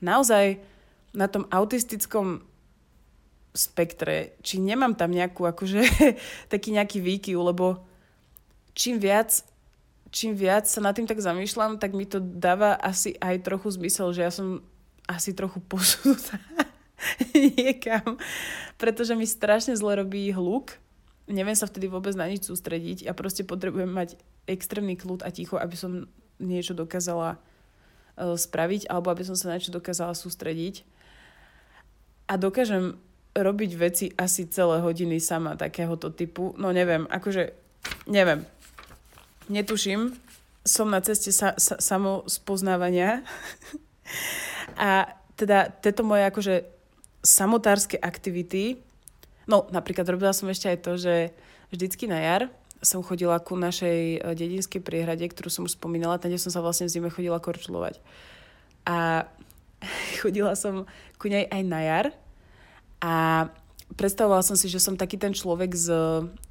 naozaj 0.04 0.60
na 1.16 1.28
tom 1.28 1.48
autistickom 1.48 2.44
spektre, 3.52 4.36
či 4.40 4.56
nemám 4.56 4.96
tam 4.96 5.12
nejakú 5.12 5.44
akože 5.44 5.84
taký 6.52 6.72
nejaký 6.72 7.04
výkyv, 7.04 7.36
lebo 7.36 7.84
čím 8.72 8.96
viac 8.96 9.44
čím 10.12 10.36
viac 10.36 10.68
sa 10.68 10.84
nad 10.84 10.92
tým 10.92 11.08
tak 11.08 11.18
zamýšľam, 11.18 11.80
tak 11.80 11.96
mi 11.96 12.04
to 12.04 12.20
dáva 12.20 12.76
asi 12.76 13.16
aj 13.18 13.42
trochu 13.42 13.72
zmysel, 13.80 14.12
že 14.12 14.22
ja 14.22 14.30
som 14.30 14.60
asi 15.08 15.32
trochu 15.32 15.58
posunutá 15.64 16.38
niekam, 17.34 18.20
pretože 18.76 19.16
mi 19.16 19.26
strašne 19.26 19.74
zle 19.74 19.98
robí 19.98 20.30
hluk. 20.30 20.78
Neviem 21.26 21.56
sa 21.56 21.66
vtedy 21.66 21.88
vôbec 21.88 22.12
na 22.12 22.28
nič 22.28 22.46
sústrediť. 22.46 23.08
Ja 23.08 23.16
proste 23.16 23.42
potrebujem 23.42 23.88
mať 23.88 24.20
extrémny 24.46 25.00
kľud 25.00 25.24
a 25.24 25.32
ticho, 25.32 25.56
aby 25.56 25.74
som 25.74 26.06
niečo 26.36 26.76
dokázala 26.76 27.38
uh, 27.38 28.36
spraviť 28.36 28.90
alebo 28.92 29.08
aby 29.10 29.24
som 29.24 29.34
sa 29.34 29.50
na 29.50 29.56
niečo 29.56 29.72
dokázala 29.72 30.12
sústrediť. 30.12 30.84
A 32.28 32.36
dokážem 32.36 33.00
robiť 33.32 33.70
veci 33.80 34.06
asi 34.12 34.44
celé 34.44 34.84
hodiny 34.84 35.16
sama 35.16 35.56
takéhoto 35.56 36.12
typu. 36.12 36.52
No 36.60 36.68
neviem, 36.70 37.08
akože 37.08 37.56
neviem. 38.04 38.44
Netuším. 39.52 40.16
Som 40.64 40.88
na 40.88 41.04
ceste 41.04 41.28
sa, 41.28 41.52
sa, 41.60 41.76
samospoznávania. 41.76 43.20
a 44.80 45.12
teda 45.36 45.68
tieto 45.68 46.00
moje 46.00 46.24
akože 46.24 46.54
samotárske 47.20 48.00
aktivity, 48.00 48.80
no 49.44 49.68
napríklad 49.68 50.08
robila 50.08 50.32
som 50.32 50.48
ešte 50.48 50.72
aj 50.72 50.78
to, 50.80 50.92
že 50.96 51.14
vždycky 51.68 52.08
na 52.08 52.18
jar 52.18 52.42
som 52.82 53.04
chodila 53.04 53.38
ku 53.38 53.54
našej 53.54 54.18
e, 54.18 54.34
dedinskej 54.34 54.82
priehrade, 54.82 55.22
ktorú 55.28 55.52
som 55.52 55.68
už 55.68 55.78
spomínala, 55.78 56.18
tam, 56.18 56.34
kde 56.34 56.42
som 56.42 56.50
sa 56.50 56.64
vlastne 56.64 56.90
v 56.90 56.94
zime 56.98 57.14
chodila 57.14 57.38
korčulovať. 57.38 58.02
A 58.88 59.28
chodila 60.20 60.56
som 60.58 60.88
ku 61.20 61.28
nej 61.28 61.46
aj 61.46 61.62
na 61.62 61.80
jar 61.84 62.06
a 62.98 63.46
predstavovala 63.94 64.42
som 64.42 64.56
si, 64.58 64.66
že 64.66 64.82
som 64.82 64.98
taký 64.98 65.14
ten 65.20 65.30
človek 65.30 65.76
z, 65.76 65.88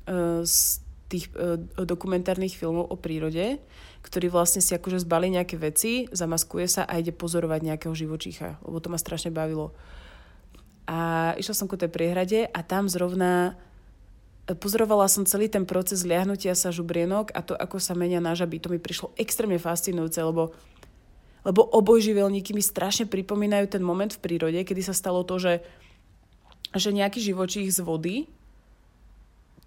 e, 0.07 0.45
z 0.45 0.79
tých 1.11 1.27
e, 1.35 1.59
dokumentárnych 1.83 2.55
filmov 2.55 2.87
o 2.87 2.95
prírode, 2.95 3.59
ktorý 4.01 4.31
vlastne 4.31 4.63
si 4.63 4.71
akože 4.71 5.03
zbalí 5.03 5.27
nejaké 5.35 5.59
veci, 5.59 6.07
zamaskuje 6.07 6.71
sa 6.71 6.87
a 6.87 6.95
ide 6.95 7.11
pozorovať 7.11 7.59
nejakého 7.67 7.91
živočícha, 7.91 8.55
lebo 8.63 8.79
to 8.79 8.87
ma 8.87 8.95
strašne 8.95 9.35
bavilo. 9.35 9.75
A 10.87 11.31
išla 11.35 11.55
som 11.55 11.67
ku 11.67 11.75
tej 11.75 11.91
priehrade 11.91 12.47
a 12.47 12.59
tam 12.63 12.87
zrovna 12.87 13.59
e, 14.47 14.55
pozorovala 14.55 15.11
som 15.11 15.27
celý 15.27 15.51
ten 15.51 15.67
proces 15.67 16.07
liahnutia 16.07 16.55
sa 16.55 16.71
žubrienok 16.71 17.35
a 17.35 17.43
to, 17.43 17.53
ako 17.59 17.83
sa 17.83 17.91
menia 17.91 18.23
na 18.23 18.31
žaby. 18.31 18.63
To 18.63 18.71
mi 18.71 18.79
prišlo 18.79 19.11
extrémne 19.19 19.59
fascinujúce, 19.59 20.23
lebo 20.23 20.55
lebo 21.41 21.65
obojživelníky 21.65 22.53
mi 22.53 22.61
strašne 22.61 23.09
pripomínajú 23.09 23.65
ten 23.65 23.81
moment 23.81 24.13
v 24.13 24.21
prírode, 24.21 24.61
kedy 24.61 24.85
sa 24.85 24.93
stalo 24.93 25.25
to, 25.25 25.41
že 25.41 25.53
že 26.71 26.95
nejaký 26.95 27.19
živočích 27.19 27.67
z 27.67 27.83
vody 27.83 28.15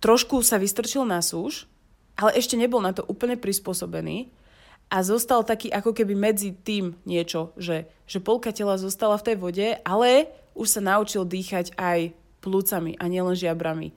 trošku 0.04 0.44
sa 0.44 0.60
vystrčil 0.60 1.08
na 1.08 1.24
súž, 1.24 1.64
ale 2.20 2.36
ešte 2.36 2.60
nebol 2.60 2.84
na 2.84 2.92
to 2.92 3.00
úplne 3.08 3.40
prispôsobený 3.40 4.28
a 4.92 5.00
zostal 5.00 5.40
taký 5.40 5.72
ako 5.72 5.96
keby 5.96 6.12
medzi 6.12 6.52
tým 6.52 6.92
niečo, 7.08 7.56
že, 7.56 7.88
že 8.04 8.20
polka 8.20 8.52
tela 8.52 8.76
zostala 8.76 9.16
v 9.16 9.32
tej 9.32 9.36
vode, 9.40 9.68
ale 9.80 10.28
už 10.52 10.68
sa 10.68 10.84
naučil 10.84 11.24
dýchať 11.24 11.72
aj 11.80 12.12
plúcami 12.44 13.00
a 13.00 13.08
nielen 13.08 13.32
žiabrami. 13.32 13.96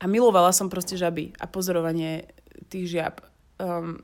A 0.00 0.08
milovala 0.08 0.50
som 0.50 0.72
proste 0.72 0.96
žaby 0.96 1.36
a 1.36 1.44
pozorovanie 1.44 2.26
tých 2.72 2.96
žiab. 2.96 3.22
Um, 3.60 4.00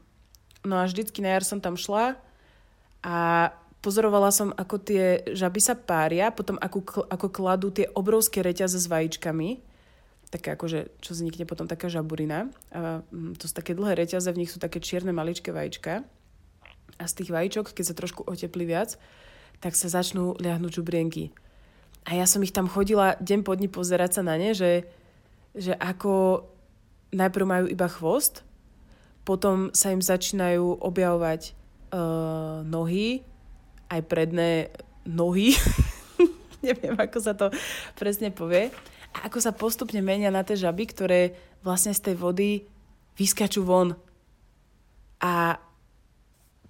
no 0.62 0.79
a 0.79 0.87
vždycky 0.87 1.25
na 1.25 1.35
jar 1.35 1.43
som 1.43 1.59
tam 1.59 1.75
šla 1.75 2.21
a 3.00 3.17
pozorovala 3.81 4.29
som, 4.29 4.53
ako 4.55 4.77
tie 4.79 5.25
žaby 5.33 5.59
sa 5.59 5.73
pária, 5.75 6.29
potom 6.31 6.61
ako, 6.61 7.09
ako 7.09 7.27
kladú 7.33 7.73
tie 7.73 7.88
obrovské 7.97 8.45
reťaze 8.45 8.77
s 8.77 8.87
vajíčkami, 8.87 9.68
také 10.29 10.55
akože, 10.55 11.01
čo 11.01 11.17
vznikne 11.17 11.49
potom 11.49 11.65
taká 11.65 11.89
žaburina. 11.89 12.53
A 12.73 13.01
mm, 13.09 13.41
to 13.41 13.49
sú 13.49 13.55
také 13.57 13.73
dlhé 13.73 13.97
reťaze, 14.05 14.29
v 14.29 14.45
nich 14.45 14.53
sú 14.53 14.61
také 14.61 14.79
čierne 14.79 15.13
maličké 15.13 15.51
vajíčka. 15.51 16.05
A 16.99 17.05
z 17.07 17.17
tých 17.23 17.31
vajíčok, 17.31 17.73
keď 17.73 17.85
sa 17.85 17.99
trošku 17.99 18.27
oteplí 18.27 18.67
viac, 18.69 19.01
tak 19.59 19.75
sa 19.75 19.91
začnú 19.91 20.39
liahnuť 20.39 20.73
žubrienky. 20.83 21.31
A 22.09 22.17
ja 22.17 22.25
som 22.25 22.41
ich 22.41 22.55
tam 22.55 22.71
chodila 22.71 23.19
deň 23.21 23.41
po 23.45 23.53
dni 23.53 23.69
pozerať 23.69 24.21
sa 24.21 24.23
na 24.25 24.41
ne, 24.41 24.57
že, 24.57 24.89
že 25.53 25.77
ako 25.77 26.47
najprv 27.13 27.45
majú 27.45 27.67
iba 27.69 27.89
chvost, 27.89 28.45
potom 29.29 29.69
sa 29.77 29.93
im 29.93 30.01
začínajú 30.01 30.81
objavovať 30.81 31.53
uh, 31.93 32.65
nohy, 32.65 33.21
aj 33.93 34.01
predné 34.09 34.73
nohy. 35.05 35.53
Neviem, 36.67 36.97
ako 36.97 37.19
sa 37.21 37.37
to 37.37 37.53
presne 37.97 38.33
povie. 38.33 38.73
A 39.17 39.29
ako 39.31 39.38
sa 39.41 39.57
postupne 39.57 39.99
menia 40.05 40.29
na 40.29 40.45
tie 40.45 40.59
žaby, 40.59 40.85
ktoré 40.91 41.21
vlastne 41.65 41.95
z 41.95 42.11
tej 42.11 42.17
vody 42.19 42.50
vyskačú 43.19 43.65
von. 43.65 43.97
A 45.19 45.59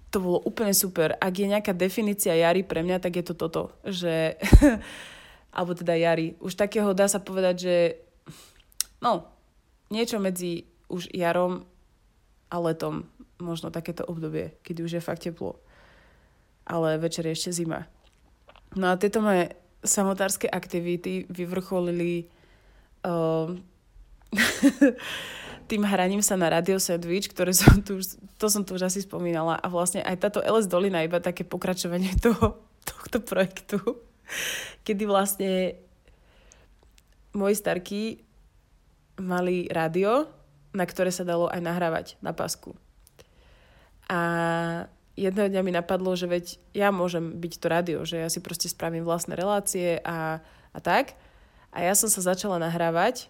to 0.09 0.17
bolo 0.17 0.41
úplne 0.41 0.73
super. 0.73 1.13
Ak 1.21 1.37
je 1.37 1.45
nejaká 1.45 1.73
definícia 1.73 2.33
jary 2.33 2.65
pre 2.65 2.81
mňa, 2.81 2.97
tak 2.97 3.21
je 3.21 3.23
to 3.29 3.37
toto, 3.37 3.69
že 3.85 4.41
alebo 5.57 5.77
teda 5.77 5.93
jary. 5.93 6.33
Už 6.41 6.57
takého 6.57 6.93
dá 6.97 7.05
sa 7.05 7.21
povedať, 7.21 7.55
že 7.61 7.75
no, 9.01 9.29
niečo 9.93 10.17
medzi 10.17 10.65
už 10.89 11.13
jarom 11.13 11.65
a 12.49 12.57
letom. 12.57 13.05
Možno 13.39 13.71
takéto 13.71 14.03
obdobie, 14.03 14.57
keď 14.65 14.75
už 14.83 14.91
je 14.97 15.05
fakt 15.05 15.23
teplo. 15.23 15.61
Ale 16.65 16.99
večer 16.99 17.23
je 17.29 17.37
ešte 17.37 17.55
zima. 17.55 17.87
No 18.75 18.93
a 18.93 18.99
tieto 18.99 19.23
moje 19.23 19.53
samotárske 19.83 20.47
aktivity 20.51 21.23
vyvrcholili 21.29 22.27
uh, 23.05 23.55
tým 25.69 25.85
hraním 25.85 26.25
sa 26.25 26.33
na 26.33 26.49
Radio 26.49 26.81
Sandwich, 26.81 27.29
ktoré 27.29 27.53
som 27.53 27.79
tu 27.85 28.01
to 28.41 28.45
som 28.49 28.65
tu 28.65 28.73
už 28.73 28.89
asi 28.89 29.05
spomínala 29.05 29.55
a 29.55 29.67
vlastne 29.69 30.01
aj 30.01 30.17
táto 30.17 30.39
LS 30.41 30.65
Dolina 30.65 31.05
iba 31.05 31.21
také 31.21 31.45
pokračovanie 31.45 32.17
toho, 32.25 32.57
tohto 32.83 33.21
projektu, 33.21 33.77
kedy 34.83 35.05
vlastne 35.05 35.77
moji 37.37 37.55
starky 37.55 38.01
mali 39.21 39.69
rádio, 39.69 40.25
na 40.73 40.85
ktoré 40.89 41.13
sa 41.13 41.27
dalo 41.27 41.45
aj 41.51 41.61
nahrávať 41.61 42.05
na 42.25 42.33
pasku. 42.33 42.73
A 44.09 44.19
jedného 45.19 45.51
dňa 45.51 45.61
mi 45.67 45.75
napadlo, 45.75 46.15
že 46.15 46.31
veď 46.31 46.45
ja 46.71 46.95
môžem 46.95 47.35
byť 47.35 47.53
to 47.59 47.67
rádio, 47.67 47.99
že 48.07 48.23
ja 48.23 48.31
si 48.31 48.39
proste 48.39 48.71
spravím 48.71 49.03
vlastné 49.03 49.35
relácie 49.35 49.99
a, 50.07 50.39
a 50.71 50.79
tak. 50.79 51.19
A 51.75 51.83
ja 51.83 51.93
som 51.93 52.07
sa 52.07 52.23
začala 52.23 52.57
nahrávať 52.57 53.27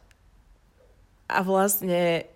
a 1.25 1.41
vlastne 1.41 2.29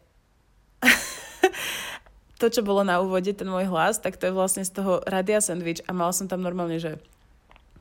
to, 2.41 2.45
čo 2.50 2.62
bolo 2.65 2.83
na 2.83 3.00
úvode, 3.00 3.31
ten 3.31 3.48
môj 3.48 3.69
hlas, 3.69 4.01
tak 4.01 4.19
to 4.19 4.27
je 4.27 4.36
vlastne 4.36 4.65
z 4.65 4.74
toho 4.74 5.00
Radia 5.05 5.39
Sandwich 5.39 5.86
a 5.88 5.95
mal 5.95 6.12
som 6.12 6.27
tam 6.27 6.43
normálne, 6.43 6.81
že, 6.81 7.00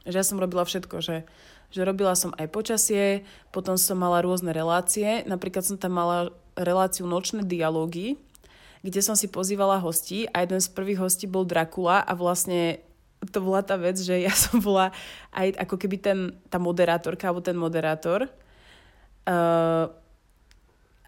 že 0.07 0.17
ja 0.17 0.25
som 0.25 0.39
robila 0.39 0.63
všetko, 0.63 1.03
že, 1.03 1.27
že 1.75 1.81
robila 1.83 2.15
som 2.15 2.31
aj 2.39 2.47
počasie, 2.53 3.27
potom 3.51 3.75
som 3.75 3.99
mala 3.99 4.23
rôzne 4.23 4.55
relácie, 4.55 5.27
napríklad 5.27 5.67
som 5.67 5.77
tam 5.81 5.99
mala 5.99 6.31
reláciu 6.55 7.09
Nočné 7.09 7.43
dialógy, 7.43 8.21
kde 8.83 9.01
som 9.01 9.15
si 9.15 9.31
pozývala 9.31 9.79
hostí 9.79 10.27
a 10.35 10.43
jeden 10.43 10.59
z 10.59 10.69
prvých 10.75 10.99
hostí 10.99 11.31
bol 11.31 11.47
Dracula 11.47 12.03
a 12.03 12.13
vlastne 12.19 12.83
to 13.31 13.39
bola 13.39 13.63
tá 13.63 13.79
vec, 13.79 13.95
že 13.99 14.19
ja 14.19 14.35
som 14.45 14.59
bola 14.59 14.91
aj 15.31 15.55
ako 15.63 15.75
keby 15.79 15.97
ten, 16.03 16.19
tá 16.51 16.59
moderátorka 16.59 17.31
alebo 17.31 17.43
ten 17.43 17.55
moderátor. 17.55 18.27
Uh, 19.23 19.87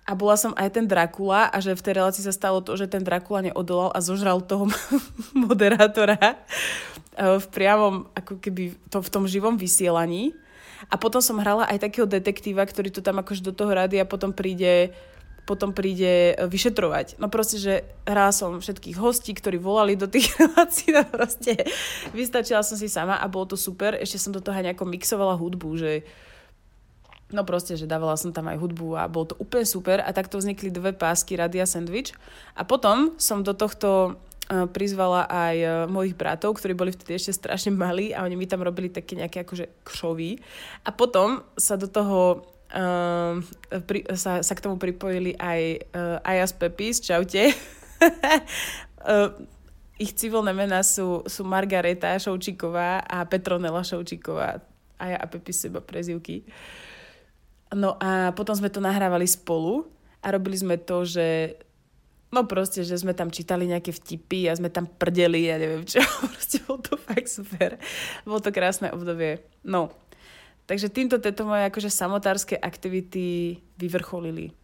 a 0.05 0.13
bola 0.13 0.37
som 0.37 0.53
aj 0.55 0.69
ten 0.69 0.85
Drakula 0.85 1.49
a 1.49 1.57
že 1.65 1.73
v 1.73 1.81
tej 1.81 1.95
relácii 1.97 2.25
sa 2.29 2.37
stalo 2.37 2.61
to, 2.61 2.77
že 2.77 2.93
ten 2.93 3.01
Drakula 3.01 3.41
neodolal 3.41 3.89
a 3.97 4.05
zožral 4.05 4.45
toho 4.45 4.69
moderátora 5.49 6.21
e, 6.21 6.37
v 7.41 7.47
priamom, 7.49 8.05
ako 8.13 8.37
keby 8.37 8.77
to, 8.93 9.01
v 9.01 9.09
tom 9.09 9.25
živom 9.25 9.57
vysielaní. 9.57 10.37
A 10.93 11.01
potom 11.01 11.25
som 11.25 11.41
hrala 11.41 11.65
aj 11.65 11.89
takého 11.89 12.05
detektíva, 12.05 12.69
ktorý 12.69 12.93
to 12.93 13.01
tam 13.01 13.17
akože 13.17 13.41
do 13.41 13.57
toho 13.57 13.73
a 13.73 14.05
potom 14.05 14.37
príde 14.37 14.93
potom 15.45 15.77
príde 15.77 16.37
vyšetrovať. 16.41 17.21
No 17.21 17.29
proste, 17.29 17.61
že 17.61 17.85
hrala 18.09 18.33
som 18.33 18.57
všetkých 18.57 18.97
hostí, 18.97 19.37
ktorí 19.37 19.61
volali 19.61 19.95
do 19.95 20.09
tých 20.09 20.33
relácií, 20.41 20.93
no 20.93 21.05
proste 21.05 21.69
vystačila 22.17 22.65
som 22.65 22.81
si 22.81 22.89
sama 22.89 23.21
a 23.21 23.29
bolo 23.29 23.53
to 23.53 23.57
super. 23.61 23.93
Ešte 23.97 24.17
som 24.17 24.33
do 24.33 24.41
toho 24.41 24.57
aj 24.57 24.73
nejako 24.73 24.85
mixovala 24.89 25.37
hudbu, 25.37 25.71
že 25.77 25.93
No 27.35 27.43
proste, 27.43 27.75
že 27.75 27.91
dávala 27.91 28.15
som 28.15 28.31
tam 28.31 28.47
aj 28.47 28.63
hudbu 28.63 28.95
a 28.95 29.11
bolo 29.11 29.33
to 29.33 29.39
úplne 29.43 29.67
super 29.67 29.99
a 29.99 30.13
takto 30.15 30.39
vznikli 30.39 30.71
dve 30.71 30.95
pásky 30.95 31.35
Radia 31.35 31.67
Sandwich 31.67 32.15
a 32.55 32.63
potom 32.63 33.17
som 33.19 33.43
do 33.43 33.51
tohto 33.57 34.15
uh, 34.15 34.71
prizvala 34.71 35.27
aj 35.27 35.57
uh, 35.59 35.71
mojich 35.91 36.15
bratov, 36.15 36.61
ktorí 36.61 36.79
boli 36.79 36.95
vtedy 36.95 37.19
ešte 37.19 37.35
strašne 37.35 37.75
malí 37.75 38.15
a 38.15 38.23
oni 38.23 38.39
mi 38.39 38.47
tam 38.47 38.63
robili 38.63 38.87
také 38.87 39.19
nejaké 39.19 39.43
akože 39.43 39.83
kšovy 39.83 40.39
a 40.87 40.95
potom 40.95 41.43
sa 41.59 41.75
do 41.75 41.91
toho 41.91 42.47
uh, 42.75 43.39
pri, 43.87 44.05
sa, 44.19 44.43
sa 44.43 44.55
k 44.55 44.63
tomu 44.63 44.77
pripojili 44.77 45.39
aj 45.39 45.61
uh, 45.95 46.27
Ajas 46.27 46.53
Pepis, 46.53 46.99
čaute. 46.99 47.55
uh, 47.55 49.31
ich 50.05 50.13
civilné 50.19 50.51
mená 50.51 50.83
sú, 50.83 51.23
sú 51.31 51.47
Margareta 51.47 52.19
Šoučíková 52.19 53.07
a 53.07 53.23
Petronela 53.25 53.87
Šoučíková. 53.87 54.59
Aja 54.99 55.19
a 55.19 55.27
Pepis 55.31 55.63
sú 55.63 55.71
iba 55.71 55.83
prezivky. 55.83 56.43
No 57.75 57.99
a 57.99 58.31
potom 58.35 58.55
sme 58.55 58.71
to 58.71 58.79
nahrávali 58.79 59.27
spolu 59.27 59.87
a 60.23 60.31
robili 60.31 60.55
sme 60.55 60.79
to, 60.79 61.03
že 61.03 61.59
no 62.35 62.47
proste, 62.51 62.83
že 62.83 62.99
sme 62.99 63.15
tam 63.15 63.31
čítali 63.31 63.71
nejaké 63.71 63.95
vtipy 63.95 64.51
a 64.51 64.59
sme 64.59 64.71
tam 64.71 64.91
prdeli 64.91 65.47
ja 65.47 65.59
neviem 65.59 65.87
čo. 65.87 66.03
Proste 66.35 66.59
bolo 66.67 66.79
to 66.83 66.95
fakt 66.99 67.31
super. 67.31 67.79
Bolo 68.27 68.41
to 68.43 68.51
krásne 68.51 68.91
obdobie. 68.91 69.43
No. 69.63 69.95
Takže 70.65 70.89
týmto 70.89 71.21
tieto 71.21 71.45
moje 71.45 71.69
akože 71.69 71.93
samotárske 71.93 72.57
aktivity 72.57 73.61
vyvrcholili. 73.77 74.57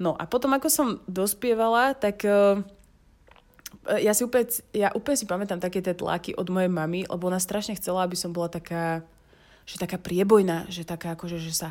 No 0.00 0.16
a 0.16 0.24
potom 0.24 0.50
ako 0.56 0.68
som 0.72 0.88
dospievala, 1.06 1.92
tak 1.94 2.24
uh, 2.24 2.64
ja 4.00 4.16
si 4.16 4.24
úplne, 4.24 4.48
ja 4.72 4.88
úplne 4.96 5.16
si 5.20 5.28
pamätám 5.28 5.60
také 5.60 5.84
tie 5.84 5.92
tlaky 5.94 6.34
od 6.34 6.48
mojej 6.48 6.72
mamy, 6.72 7.04
lebo 7.06 7.28
ona 7.28 7.38
strašne 7.38 7.76
chcela, 7.76 8.02
aby 8.02 8.16
som 8.16 8.32
bola 8.32 8.48
taká, 8.48 9.04
že 9.68 9.76
taká 9.76 10.00
priebojná, 10.00 10.66
že 10.72 10.82
taká 10.82 11.14
akože, 11.14 11.38
že 11.38 11.52
sa 11.52 11.70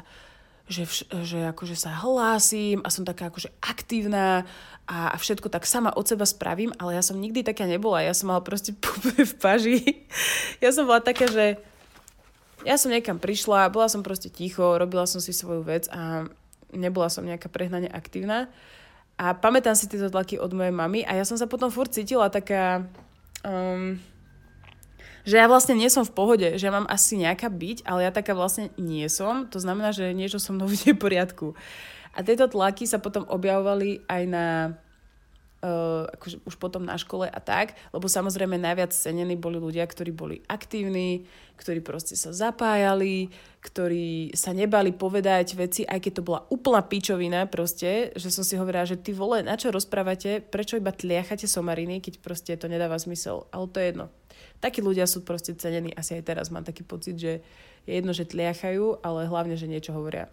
že, 0.64 0.88
vš- 0.88 1.12
že 1.28 1.40
akože 1.52 1.76
sa 1.76 1.92
hlásim 1.92 2.80
a 2.88 2.90
som 2.90 3.04
taká 3.04 3.28
akože 3.28 3.52
aktívna 3.60 4.48
a, 4.88 5.12
a 5.12 5.16
všetko 5.20 5.52
tak 5.52 5.68
sama 5.68 5.92
od 5.92 6.08
seba 6.08 6.24
spravím, 6.24 6.72
ale 6.80 6.96
ja 6.96 7.04
som 7.04 7.20
nikdy 7.20 7.44
taká 7.44 7.68
nebola. 7.68 8.00
Ja 8.00 8.16
som 8.16 8.32
mala 8.32 8.40
proste 8.40 8.72
v 9.32 9.34
paži. 9.44 10.08
Ja 10.64 10.72
som 10.72 10.88
bola 10.88 11.04
taká, 11.04 11.28
že 11.28 11.60
ja 12.64 12.76
som 12.80 12.92
niekam 12.92 13.20
prišla, 13.20 13.72
bola 13.72 13.88
som 13.92 14.04
proste 14.04 14.32
ticho, 14.32 14.80
robila 14.80 15.08
som 15.08 15.20
si 15.20 15.36
svoju 15.36 15.64
vec 15.64 15.88
a 15.92 16.28
nebola 16.74 17.08
som 17.08 17.24
nejaká 17.24 17.48
prehnane 17.48 17.88
aktívna. 17.88 18.50
A 19.14 19.38
pamätám 19.38 19.78
si 19.78 19.86
tieto 19.86 20.10
tlaky 20.10 20.42
od 20.42 20.52
mojej 20.58 20.74
mamy 20.74 21.06
a 21.06 21.14
ja 21.14 21.24
som 21.24 21.38
sa 21.38 21.46
potom 21.46 21.70
furt 21.70 21.94
cítila 21.94 22.34
taká... 22.34 22.90
Um, 23.46 24.02
že 25.24 25.40
ja 25.40 25.48
vlastne 25.48 25.80
nie 25.80 25.88
som 25.88 26.04
v 26.04 26.12
pohode, 26.12 26.60
že 26.60 26.68
ja 26.68 26.74
mám 26.76 26.84
asi 26.92 27.16
nejaká 27.16 27.48
byť, 27.48 27.88
ale 27.88 28.04
ja 28.04 28.12
taká 28.12 28.36
vlastne 28.36 28.76
nie 28.76 29.08
som. 29.08 29.48
To 29.56 29.60
znamená, 29.62 29.96
že 29.96 30.12
niečo 30.12 30.36
som 30.36 30.60
mnou 30.60 30.68
v 30.72 30.92
poriadku. 31.00 31.56
A 32.14 32.22
tieto 32.22 32.46
tlaky 32.52 32.86
sa 32.86 33.00
potom 33.00 33.24
objavovali 33.26 34.04
aj 34.06 34.24
na 34.28 34.46
Uh, 35.64 36.04
akože 36.20 36.44
už 36.44 36.60
potom 36.60 36.84
na 36.84 37.00
škole 37.00 37.24
a 37.24 37.40
tak, 37.40 37.80
lebo 37.96 38.12
samozrejme 38.12 38.60
najviac 38.60 38.92
cenení 38.92 39.40
boli 39.40 39.56
ľudia, 39.64 39.88
ktorí 39.88 40.12
boli 40.12 40.44
aktívni, 40.52 41.24
ktorí 41.56 41.80
proste 41.80 42.20
sa 42.20 42.36
zapájali, 42.36 43.32
ktorí 43.64 44.36
sa 44.36 44.52
nebali 44.52 44.92
povedať 44.92 45.56
veci, 45.56 45.88
aj 45.88 46.04
keď 46.04 46.12
to 46.20 46.28
bola 46.28 46.44
úplná 46.52 46.84
pičovina 46.84 47.48
proste, 47.48 48.12
že 48.12 48.28
som 48.28 48.44
si 48.44 48.60
hovorila, 48.60 48.84
že 48.84 49.00
ty 49.00 49.16
vole, 49.16 49.40
na 49.40 49.56
čo 49.56 49.72
rozprávate, 49.72 50.44
prečo 50.44 50.76
iba 50.76 50.92
tliachate 50.92 51.48
somariny, 51.48 52.04
keď 52.04 52.20
proste 52.20 52.60
to 52.60 52.68
nedáva 52.68 53.00
zmysel, 53.00 53.48
ale 53.56 53.72
to 53.72 53.80
je 53.80 53.88
jedno 53.88 54.12
takí 54.64 54.80
ľudia 54.80 55.04
sú 55.04 55.28
proste 55.28 55.52
cenení. 55.60 55.92
Asi 55.92 56.16
aj 56.16 56.24
teraz 56.24 56.48
mám 56.48 56.64
taký 56.64 56.88
pocit, 56.88 57.20
že 57.20 57.44
je 57.84 57.92
jedno, 57.92 58.16
že 58.16 58.24
tliachajú, 58.24 59.04
ale 59.04 59.28
hlavne, 59.28 59.60
že 59.60 59.68
niečo 59.68 59.92
hovoria. 59.92 60.32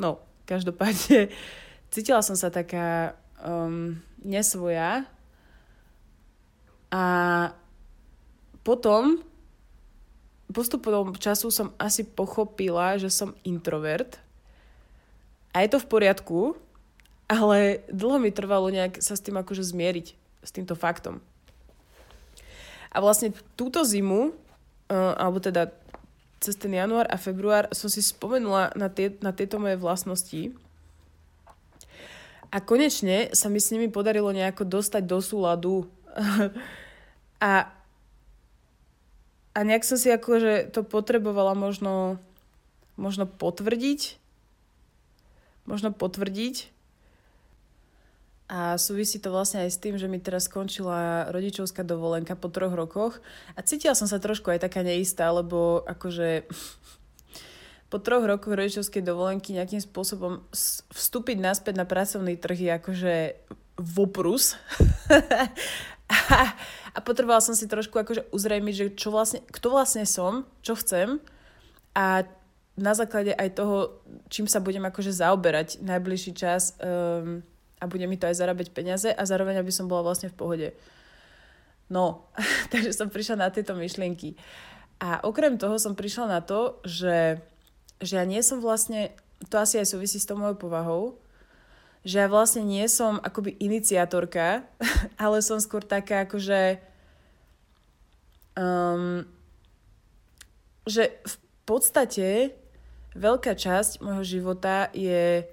No, 0.00 0.24
každopádne 0.48 1.28
cítila 1.92 2.24
som 2.24 2.32
sa 2.32 2.48
taká 2.48 3.12
um, 3.42 3.98
nesvoja. 4.22 5.04
A 6.88 7.04
potom 8.64 9.20
postupom 10.48 11.12
času 11.16 11.52
som 11.52 11.76
asi 11.76 12.04
pochopila, 12.04 12.96
že 12.96 13.12
som 13.12 13.36
introvert. 13.44 14.16
A 15.52 15.64
je 15.64 15.68
to 15.72 15.78
v 15.80 15.90
poriadku, 15.90 16.40
ale 17.28 17.84
dlho 17.92 18.16
mi 18.16 18.32
trvalo 18.32 18.72
nejak 18.72 19.04
sa 19.04 19.16
s 19.16 19.24
tým 19.24 19.36
akože 19.36 19.60
zmieriť, 19.60 20.06
s 20.44 20.50
týmto 20.52 20.72
faktom. 20.72 21.20
A 22.88 23.04
vlastne 23.04 23.36
túto 23.52 23.84
zimu, 23.84 24.32
uh, 24.32 25.14
alebo 25.20 25.36
teda 25.44 25.68
cez 26.40 26.56
ten 26.56 26.72
január 26.72 27.04
a 27.10 27.20
február 27.20 27.68
som 27.74 27.90
si 27.90 28.00
spomenula 28.00 28.72
na, 28.78 28.88
tie, 28.88 29.12
na 29.20 29.34
tieto 29.34 29.60
moje 29.60 29.76
vlastnosti 29.76 30.54
a 32.48 32.56
konečne 32.64 33.28
sa 33.36 33.52
mi 33.52 33.60
s 33.60 33.68
nimi 33.72 33.92
podarilo 33.92 34.32
nejako 34.32 34.64
dostať 34.64 35.02
do 35.04 35.18
súladu. 35.20 35.76
A, 37.38 37.70
a 39.54 39.58
nejak 39.62 39.86
som 39.86 39.94
si 39.94 40.10
akože 40.10 40.74
to 40.74 40.82
potrebovala 40.82 41.54
možno, 41.54 42.18
možno 42.98 43.30
potvrdiť. 43.30 44.18
Možno 45.62 45.94
potvrdiť. 45.94 46.74
A 48.50 48.74
súvisí 48.74 49.22
to 49.22 49.30
vlastne 49.30 49.62
aj 49.62 49.70
s 49.70 49.78
tým, 49.78 50.00
že 50.02 50.10
mi 50.10 50.18
teraz 50.18 50.50
skončila 50.50 51.30
rodičovská 51.30 51.86
dovolenka 51.86 52.34
po 52.34 52.50
troch 52.50 52.74
rokoch. 52.74 53.22
A 53.54 53.62
cítila 53.62 53.94
som 53.94 54.10
sa 54.10 54.18
trošku 54.18 54.50
aj 54.50 54.66
taká 54.66 54.82
neistá, 54.82 55.30
lebo 55.30 55.86
akože 55.86 56.42
po 57.88 57.96
troch 57.96 58.24
rokoch 58.24 58.52
rodičovskej 58.52 59.00
dovolenky 59.00 59.56
nejakým 59.56 59.80
spôsobom 59.80 60.44
vstúpiť 60.92 61.40
naspäť 61.40 61.74
na 61.80 61.88
pracovný 61.88 62.36
trh 62.36 62.58
je 62.58 62.70
akože 62.76 63.14
voprus. 63.80 64.60
a 66.96 66.98
potrebovala 67.00 67.40
som 67.40 67.56
si 67.56 67.64
trošku 67.64 67.96
akože 67.96 68.28
uzrejmiť, 68.28 68.74
že 68.76 68.86
čo 68.92 69.08
vlastne, 69.08 69.40
kto 69.48 69.72
vlastne 69.72 70.04
som, 70.04 70.44
čo 70.60 70.76
chcem 70.76 71.20
a 71.96 72.28
na 72.78 72.92
základe 72.94 73.34
aj 73.34 73.58
toho, 73.58 73.98
čím 74.30 74.46
sa 74.46 74.62
budem 74.62 74.86
akože 74.86 75.10
zaoberať 75.10 75.82
najbližší 75.82 76.32
čas 76.36 76.78
um, 76.78 77.42
a 77.78 77.84
bude 77.90 78.06
mi 78.06 78.14
to 78.14 78.30
aj 78.30 78.38
zarábať 78.38 78.70
peniaze 78.70 79.10
a 79.10 79.22
zároveň, 79.26 79.58
aby 79.58 79.72
som 79.74 79.90
bola 79.90 80.06
vlastne 80.06 80.30
v 80.30 80.38
pohode. 80.38 80.68
No, 81.90 82.30
takže 82.72 82.94
som 82.94 83.10
prišla 83.10 83.48
na 83.48 83.48
tieto 83.50 83.74
myšlienky. 83.74 84.38
A 84.98 85.22
okrem 85.22 85.58
toho 85.58 85.78
som 85.78 85.94
prišla 85.94 86.26
na 86.26 86.40
to, 86.42 86.82
že, 86.82 87.38
že 87.98 88.18
ja 88.18 88.24
nie 88.26 88.42
som 88.42 88.62
vlastne, 88.62 89.14
to 89.50 89.58
asi 89.58 89.82
aj 89.82 89.94
súvisí 89.94 90.18
s 90.18 90.26
tou 90.26 90.38
mojou 90.38 90.58
povahou, 90.58 91.04
že 92.06 92.22
ja 92.22 92.28
vlastne 92.30 92.62
nie 92.62 92.86
som 92.86 93.18
akoby 93.20 93.58
iniciatorka, 93.58 94.64
ale 95.22 95.42
som 95.42 95.58
skôr 95.58 95.82
taká 95.82 96.26
akože 96.26 96.78
um, 98.58 99.26
že 100.88 101.20
v 101.20 101.36
podstate 101.68 102.56
veľká 103.12 103.52
časť 103.52 104.00
môjho 104.00 104.24
života 104.24 104.88
je 104.96 105.44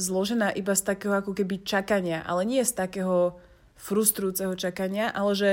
zložená 0.00 0.56
iba 0.56 0.72
z 0.72 0.82
takého 0.88 1.12
ako 1.20 1.36
keby 1.36 1.60
čakania, 1.62 2.24
ale 2.24 2.48
nie 2.48 2.64
z 2.64 2.72
takého 2.72 3.36
frustrujúceho 3.76 4.56
čakania, 4.56 5.12
ale 5.12 5.32
že 5.36 5.50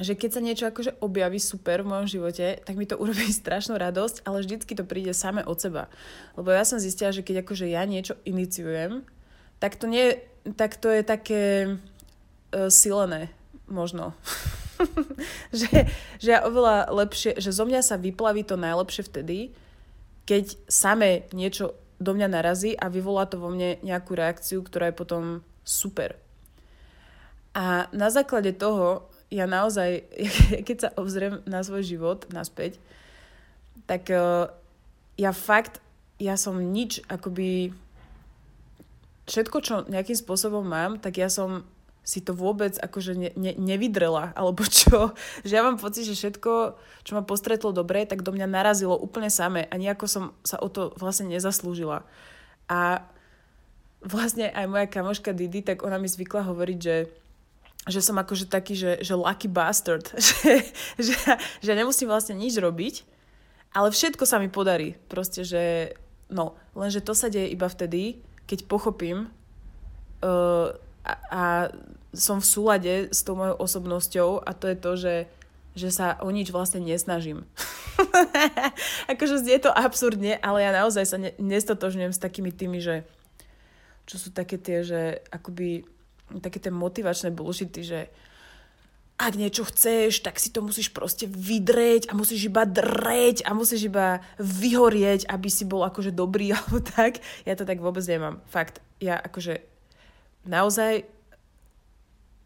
že 0.00 0.16
keď 0.16 0.30
sa 0.32 0.40
niečo 0.40 0.64
akože 0.72 1.04
objaví 1.04 1.36
super 1.36 1.84
v 1.84 1.90
mojom 1.92 2.08
živote, 2.08 2.64
tak 2.64 2.80
mi 2.80 2.88
to 2.88 2.96
urobí 2.96 3.28
strašnú 3.40 3.76
radosť, 3.76 4.24
ale 4.24 4.40
vždycky 4.40 4.72
to 4.72 4.88
príde 4.88 5.12
same 5.12 5.44
od 5.44 5.60
seba. 5.60 5.92
Lebo 6.38 6.48
ja 6.48 6.64
som 6.64 6.80
zistila, 6.80 7.12
že 7.12 7.20
keď 7.20 7.44
akože 7.44 7.68
ja 7.68 7.84
niečo 7.84 8.16
iniciujem, 8.24 9.04
tak 9.60 9.76
to, 9.76 9.86
nie, 9.86 10.16
tak 10.56 10.80
to 10.80 10.88
je 10.88 11.02
také 11.04 11.42
uh, 11.68 12.72
silené, 12.72 13.28
možno. 13.68 14.16
že, 15.54 15.86
že 16.18 16.28
ja 16.34 16.42
oveľa 16.48 16.90
lepšie, 16.90 17.38
že 17.38 17.52
zo 17.52 17.68
mňa 17.68 17.84
sa 17.84 18.00
vyplaví 18.00 18.42
to 18.48 18.56
najlepšie 18.56 19.06
vtedy, 19.06 19.52
keď 20.24 20.56
same 20.66 21.28
niečo 21.36 21.76
do 22.02 22.16
mňa 22.16 22.28
narazí 22.32 22.74
a 22.74 22.90
vyvolá 22.90 23.30
to 23.30 23.38
vo 23.38 23.52
mne 23.52 23.78
nejakú 23.86 24.18
reakciu, 24.18 24.64
ktorá 24.66 24.90
je 24.90 24.98
potom 24.98 25.22
super. 25.62 26.18
A 27.54 27.86
na 27.94 28.08
základe 28.10 28.50
toho 28.56 29.11
ja 29.32 29.48
naozaj, 29.48 30.04
keď 30.68 30.76
sa 30.76 30.88
obzriem 31.00 31.40
na 31.48 31.64
svoj 31.64 31.80
život 31.80 32.28
naspäť, 32.28 32.76
tak 33.88 34.12
uh, 34.12 34.52
ja 35.16 35.32
fakt, 35.32 35.80
ja 36.20 36.36
som 36.36 36.60
nič, 36.60 37.00
akoby 37.08 37.72
všetko, 39.26 39.56
čo 39.64 39.74
nejakým 39.88 40.14
spôsobom 40.14 40.62
mám, 40.62 41.00
tak 41.00 41.16
ja 41.16 41.32
som 41.32 41.64
si 42.02 42.18
to 42.18 42.34
vôbec 42.34 42.74
akože 42.82 43.14
ne, 43.14 43.30
ne, 43.38 43.54
nevydrela, 43.54 44.30
alebo 44.38 44.66
čo. 44.66 45.16
Že 45.46 45.52
ja 45.54 45.62
mám 45.64 45.78
pocit, 45.80 46.04
že 46.04 46.18
všetko, 46.18 46.76
čo 47.06 47.12
ma 47.16 47.22
postretlo 47.24 47.72
dobre, 47.72 48.04
tak 48.04 48.26
do 48.26 48.34
mňa 48.34 48.46
narazilo 48.50 48.98
úplne 48.98 49.32
samé 49.32 49.70
a 49.70 49.74
nejako 49.80 50.06
som 50.10 50.24
sa 50.44 50.60
o 50.60 50.68
to 50.68 50.92
vlastne 50.98 51.30
nezaslúžila. 51.30 52.04
A 52.66 53.06
vlastne 54.02 54.50
aj 54.50 54.66
moja 54.66 54.86
kamoška 54.90 55.30
Didi, 55.30 55.62
tak 55.62 55.86
ona 55.86 55.96
mi 55.98 56.10
zvykla 56.10 56.42
hovoriť, 56.42 56.78
že 56.82 57.06
že 57.90 57.98
som 57.98 58.14
akože 58.14 58.46
taký, 58.46 58.78
že, 58.78 59.02
že 59.02 59.14
lucky 59.18 59.50
bastard, 59.50 60.06
že, 60.26 60.66
že, 60.98 61.16
že 61.58 61.72
nemusím 61.74 62.06
vlastne 62.06 62.38
nič 62.38 62.54
robiť, 62.58 63.02
ale 63.74 63.90
všetko 63.90 64.22
sa 64.22 64.38
mi 64.38 64.46
podarí. 64.46 64.94
Proste, 65.10 65.42
že 65.42 65.94
no, 66.30 66.54
lenže 66.78 67.02
to 67.02 67.16
sa 67.16 67.32
deje 67.32 67.50
iba 67.50 67.66
vtedy, 67.66 68.22
keď 68.46 68.68
pochopím 68.68 69.32
uh, 70.22 70.70
a, 71.02 71.12
a 71.30 71.42
som 72.12 72.38
v 72.38 72.46
súlade 72.46 72.94
s 73.08 73.24
tou 73.24 73.34
mojou 73.34 73.56
osobnosťou 73.56 74.44
a 74.44 74.50
to 74.52 74.68
je 74.68 74.76
to, 74.76 74.92
že, 74.96 75.16
že 75.72 75.88
sa 75.88 76.20
o 76.20 76.28
nič 76.28 76.52
vlastne 76.52 76.84
nesnažím. 76.84 77.48
akože 79.12 79.42
je 79.48 79.60
to 79.60 79.72
absurdne, 79.72 80.36
ale 80.38 80.58
ja 80.62 80.70
naozaj 80.76 81.04
sa 81.08 81.16
ne, 81.16 81.32
nestotožňujem 81.40 82.12
s 82.12 82.20
takými 82.20 82.52
tými, 82.52 82.84
že 82.84 83.08
čo 84.04 84.20
sú 84.20 84.28
také 84.34 84.60
tie, 84.60 84.84
že 84.84 85.24
akoby 85.32 85.88
také 86.38 86.62
tie 86.62 86.72
motivačné 86.72 87.34
bullshity, 87.34 87.82
že 87.82 88.00
ak 89.22 89.38
niečo 89.38 89.62
chceš, 89.68 90.24
tak 90.24 90.40
si 90.40 90.50
to 90.50 90.64
musíš 90.64 90.90
proste 90.90 91.30
vydreť 91.30 92.10
a 92.10 92.16
musíš 92.16 92.50
iba 92.50 92.66
dreť 92.66 93.46
a 93.46 93.54
musíš 93.54 93.86
iba 93.86 94.18
vyhorieť, 94.40 95.30
aby 95.30 95.46
si 95.46 95.62
bol 95.62 95.86
akože 95.86 96.10
dobrý 96.10 96.50
alebo 96.56 96.82
tak. 96.82 97.22
Ja 97.46 97.54
to 97.54 97.62
tak 97.62 97.78
vôbec 97.78 98.02
nemám. 98.08 98.42
Fakt, 98.48 98.82
ja 98.98 99.20
akože 99.20 99.62
naozaj 100.48 101.06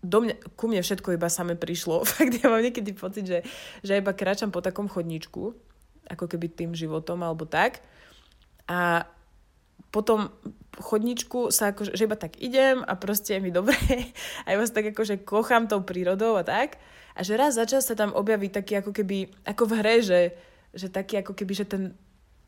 do 0.07 0.23
mňa, 0.23 0.35
ku 0.55 0.69
mne 0.69 0.85
všetko 0.85 1.17
iba 1.17 1.33
same 1.33 1.57
prišlo. 1.57 2.05
Fakt, 2.09 2.37
ja 2.37 2.53
mám 2.53 2.61
niekedy 2.61 2.93
pocit, 2.93 3.25
že, 3.25 3.39
že 3.81 3.99
iba 3.99 4.13
kráčam 4.13 4.53
po 4.53 4.61
takom 4.61 4.87
chodníčku, 4.91 5.57
ako 6.07 6.25
keby 6.29 6.53
tým 6.53 6.71
životom 6.77 7.25
alebo 7.25 7.49
tak. 7.49 7.81
A 8.69 9.07
potom 9.97 10.29
chodničku 10.77 11.49
sa 11.49 11.73
akože, 11.73 11.97
že 11.97 12.05
iba 12.05 12.21
tak 12.21 12.37
idem 12.37 12.85
a 12.85 12.93
proste 13.01 13.33
je 13.33 13.41
mi 13.41 13.49
dobre 13.49 13.81
a 14.45 14.49
iba 14.53 14.61
sa 14.69 14.77
tak 14.77 14.93
akože 14.93 15.25
kochám 15.25 15.73
tou 15.73 15.81
prírodou 15.81 16.37
a 16.37 16.45
tak. 16.45 16.77
A 17.17 17.25
že 17.25 17.33
raz 17.41 17.57
za 17.57 17.65
čas 17.65 17.89
sa 17.89 17.97
tam 17.97 18.13
objaví 18.13 18.53
taký 18.53 18.85
ako 18.85 18.93
keby, 18.93 19.33
ako 19.49 19.63
v 19.65 19.73
hre, 19.81 19.97
že, 20.05 20.21
že 20.77 20.93
taký 20.93 21.25
ako 21.25 21.33
keby, 21.33 21.53
že 21.57 21.65
ten 21.65 21.97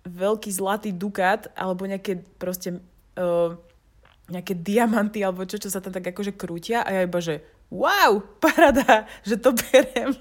veľký 0.04 0.52
zlatý 0.52 0.92
dukát 0.92 1.48
alebo 1.56 1.88
nejaké 1.88 2.20
proste 2.36 2.84
uh, 3.16 3.56
nejaké 4.28 4.60
diamanty 4.60 5.24
alebo 5.24 5.48
čo, 5.48 5.56
čo 5.56 5.72
sa 5.72 5.80
tam 5.80 5.96
tak 5.96 6.12
akože 6.12 6.36
krútia 6.36 6.84
a 6.84 6.92
ja 6.92 7.08
iba, 7.08 7.16
že 7.24 7.40
wow, 7.68 8.24
parada, 8.42 9.04
že 9.22 9.36
to 9.36 9.52
beriem 9.52 10.16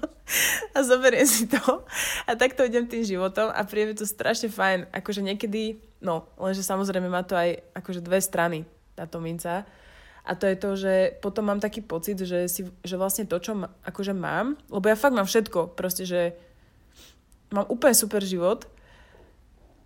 a 0.76 0.78
zoberiem 0.84 1.24
si 1.24 1.48
to 1.48 1.84
a 2.28 2.36
takto 2.36 2.64
idem 2.64 2.84
tým 2.84 3.04
životom 3.04 3.48
a 3.48 3.64
príde 3.64 3.96
to 3.96 4.04
strašne 4.04 4.52
fajn. 4.52 4.92
Akože 4.92 5.24
niekedy 5.24 5.88
No, 5.98 6.30
lenže 6.38 6.62
samozrejme 6.62 7.10
má 7.10 7.26
to 7.26 7.34
aj 7.34 7.58
akože 7.74 8.00
dve 8.02 8.22
strany 8.22 8.62
táto 8.94 9.18
minca. 9.18 9.66
A 10.22 10.36
to 10.36 10.44
je 10.46 10.56
to, 10.60 10.70
že 10.76 10.94
potom 11.24 11.48
mám 11.48 11.58
taký 11.58 11.80
pocit, 11.80 12.20
že, 12.20 12.46
si, 12.52 12.68
že 12.84 12.94
vlastne 13.00 13.24
to, 13.24 13.40
čo 13.40 13.56
ma, 13.56 13.72
akože 13.82 14.12
mám, 14.12 14.60
lebo 14.68 14.84
ja 14.86 14.94
fakt 14.98 15.16
mám 15.16 15.24
všetko, 15.24 15.72
proste, 15.72 16.04
že 16.04 16.36
mám 17.48 17.64
úplne 17.72 17.96
super 17.96 18.20
život 18.20 18.68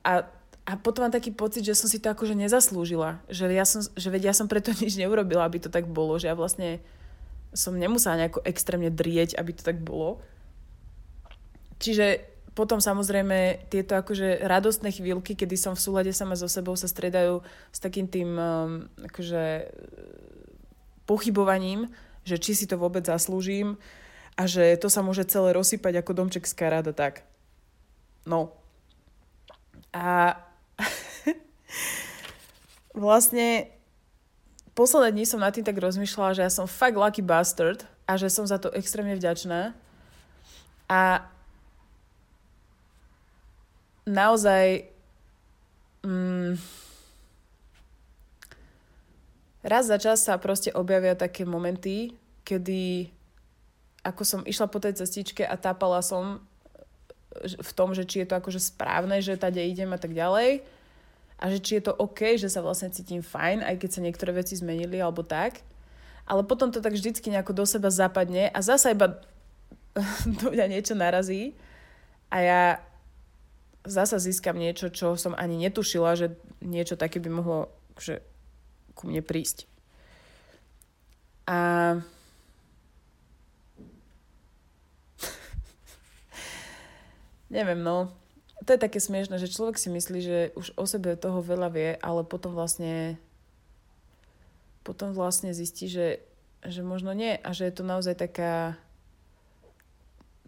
a, 0.02 0.26
a 0.66 0.72
potom 0.74 1.06
mám 1.06 1.14
taký 1.14 1.30
pocit, 1.30 1.62
že 1.62 1.78
som 1.78 1.86
si 1.86 2.02
to 2.02 2.10
akože 2.10 2.34
nezaslúžila. 2.34 3.22
Že 3.30 3.44
ja 3.54 3.62
som, 3.64 3.86
že 3.86 4.08
veď 4.10 4.32
ja 4.32 4.34
som 4.34 4.50
preto 4.50 4.74
nič 4.82 4.98
neurobila, 4.98 5.46
aby 5.46 5.62
to 5.62 5.70
tak 5.72 5.88
bolo, 5.88 6.18
že 6.18 6.28
ja 6.28 6.36
vlastne 6.36 6.82
som 7.52 7.76
nemusela 7.76 8.16
nejako 8.16 8.40
extrémne 8.48 8.88
drieť, 8.88 9.36
aby 9.36 9.52
to 9.52 9.62
tak 9.62 9.84
bolo. 9.84 10.24
Čiže 11.78 12.32
potom 12.52 12.84
samozrejme 12.84 13.68
tieto 13.72 13.96
akože 13.96 14.44
radostné 14.44 14.92
chvíľky, 14.92 15.32
kedy 15.32 15.56
som 15.56 15.72
v 15.72 15.84
súlade 15.84 16.12
sama 16.12 16.36
so 16.36 16.48
sebou 16.48 16.76
sa 16.76 16.84
stredajú 16.84 17.40
s 17.72 17.78
takým 17.80 18.08
tým 18.08 18.36
um, 18.36 18.70
akože 19.08 19.72
pochybovaním, 21.08 21.88
že 22.28 22.36
či 22.36 22.52
si 22.52 22.68
to 22.68 22.76
vôbec 22.76 23.08
zaslúžim 23.08 23.80
a 24.36 24.44
že 24.44 24.76
to 24.76 24.92
sa 24.92 25.00
môže 25.00 25.28
celé 25.28 25.56
rozsypať 25.56 26.04
ako 26.04 26.12
domček 26.12 26.44
z 26.44 26.54
karát 26.56 26.84
tak. 26.92 27.24
No. 28.28 28.52
A 29.92 30.36
vlastne 33.04 33.72
posledné 34.72 35.12
dní 35.12 35.24
som 35.28 35.40
nad 35.40 35.52
tým 35.52 35.64
tak 35.64 35.76
rozmýšľala, 35.76 36.36
že 36.36 36.44
ja 36.44 36.52
som 36.52 36.70
fakt 36.70 36.96
lucky 36.96 37.20
bastard 37.20 37.84
a 38.08 38.16
že 38.16 38.32
som 38.32 38.48
za 38.48 38.56
to 38.56 38.72
extrémne 38.72 39.16
vďačná. 39.16 39.76
A 40.88 41.00
naozaj 44.04 44.88
mm, 46.04 46.58
raz 49.64 49.84
za 49.86 49.98
čas 50.00 50.26
sa 50.26 50.36
proste 50.36 50.74
objavia 50.74 51.14
také 51.14 51.46
momenty, 51.46 52.12
kedy 52.42 53.08
ako 54.02 54.22
som 54.26 54.40
išla 54.42 54.66
po 54.66 54.82
tej 54.82 54.98
cestičke 54.98 55.46
a 55.46 55.54
tápala 55.54 56.02
som 56.02 56.42
v 57.46 57.70
tom, 57.72 57.94
že 57.94 58.04
či 58.04 58.26
je 58.26 58.28
to 58.28 58.36
akože 58.36 58.60
správne, 58.60 59.22
že 59.22 59.40
tade 59.40 59.62
idem 59.62 59.88
a 59.94 59.98
tak 60.00 60.12
ďalej 60.12 60.60
a 61.42 61.50
že 61.50 61.58
či 61.58 61.82
je 61.82 61.90
to 61.90 61.98
OK, 61.98 62.38
že 62.38 62.46
sa 62.46 62.62
vlastne 62.62 62.94
cítim 62.94 63.18
fajn, 63.18 63.66
aj 63.66 63.82
keď 63.82 63.90
sa 63.90 63.98
niektoré 64.06 64.30
veci 64.30 64.54
zmenili 64.54 65.02
alebo 65.02 65.26
tak. 65.26 65.66
Ale 66.22 66.46
potom 66.46 66.70
to 66.70 66.78
tak 66.78 66.94
vždycky 66.94 67.34
nejako 67.34 67.50
do 67.50 67.66
seba 67.66 67.90
zapadne 67.90 68.46
a 68.46 68.62
zasa 68.62 68.94
iba 68.94 69.18
do 70.38 70.46
mňa 70.54 70.70
niečo 70.70 70.94
narazí 70.94 71.58
a 72.30 72.36
ja 72.38 72.78
zasa 73.82 74.22
získam 74.22 74.54
niečo, 74.54 74.86
čo 74.94 75.18
som 75.18 75.34
ani 75.34 75.58
netušila, 75.58 76.14
že 76.14 76.38
niečo 76.62 76.94
také 76.94 77.18
by 77.18 77.26
mohlo 77.34 77.66
že, 77.98 78.22
ku 78.94 79.10
mne 79.10 79.26
prísť. 79.26 79.66
A 81.50 81.98
neviem, 87.50 87.82
no. 87.82 88.21
To 88.62 88.70
je 88.70 88.78
také 88.78 89.02
smiešne, 89.02 89.42
že 89.42 89.50
človek 89.50 89.74
si 89.74 89.90
myslí, 89.90 90.18
že 90.22 90.38
už 90.54 90.78
o 90.78 90.86
sebe 90.86 91.18
toho 91.18 91.42
veľa 91.42 91.68
vie, 91.74 91.90
ale 91.98 92.22
potom 92.22 92.54
vlastne 92.54 93.18
potom 94.82 95.14
vlastne 95.14 95.54
zistí, 95.54 95.86
že 95.86 96.22
že 96.62 96.86
možno 96.86 97.10
nie 97.10 97.34
a 97.42 97.50
že 97.50 97.66
je 97.66 97.74
to 97.74 97.82
naozaj 97.82 98.14
taká 98.14 98.78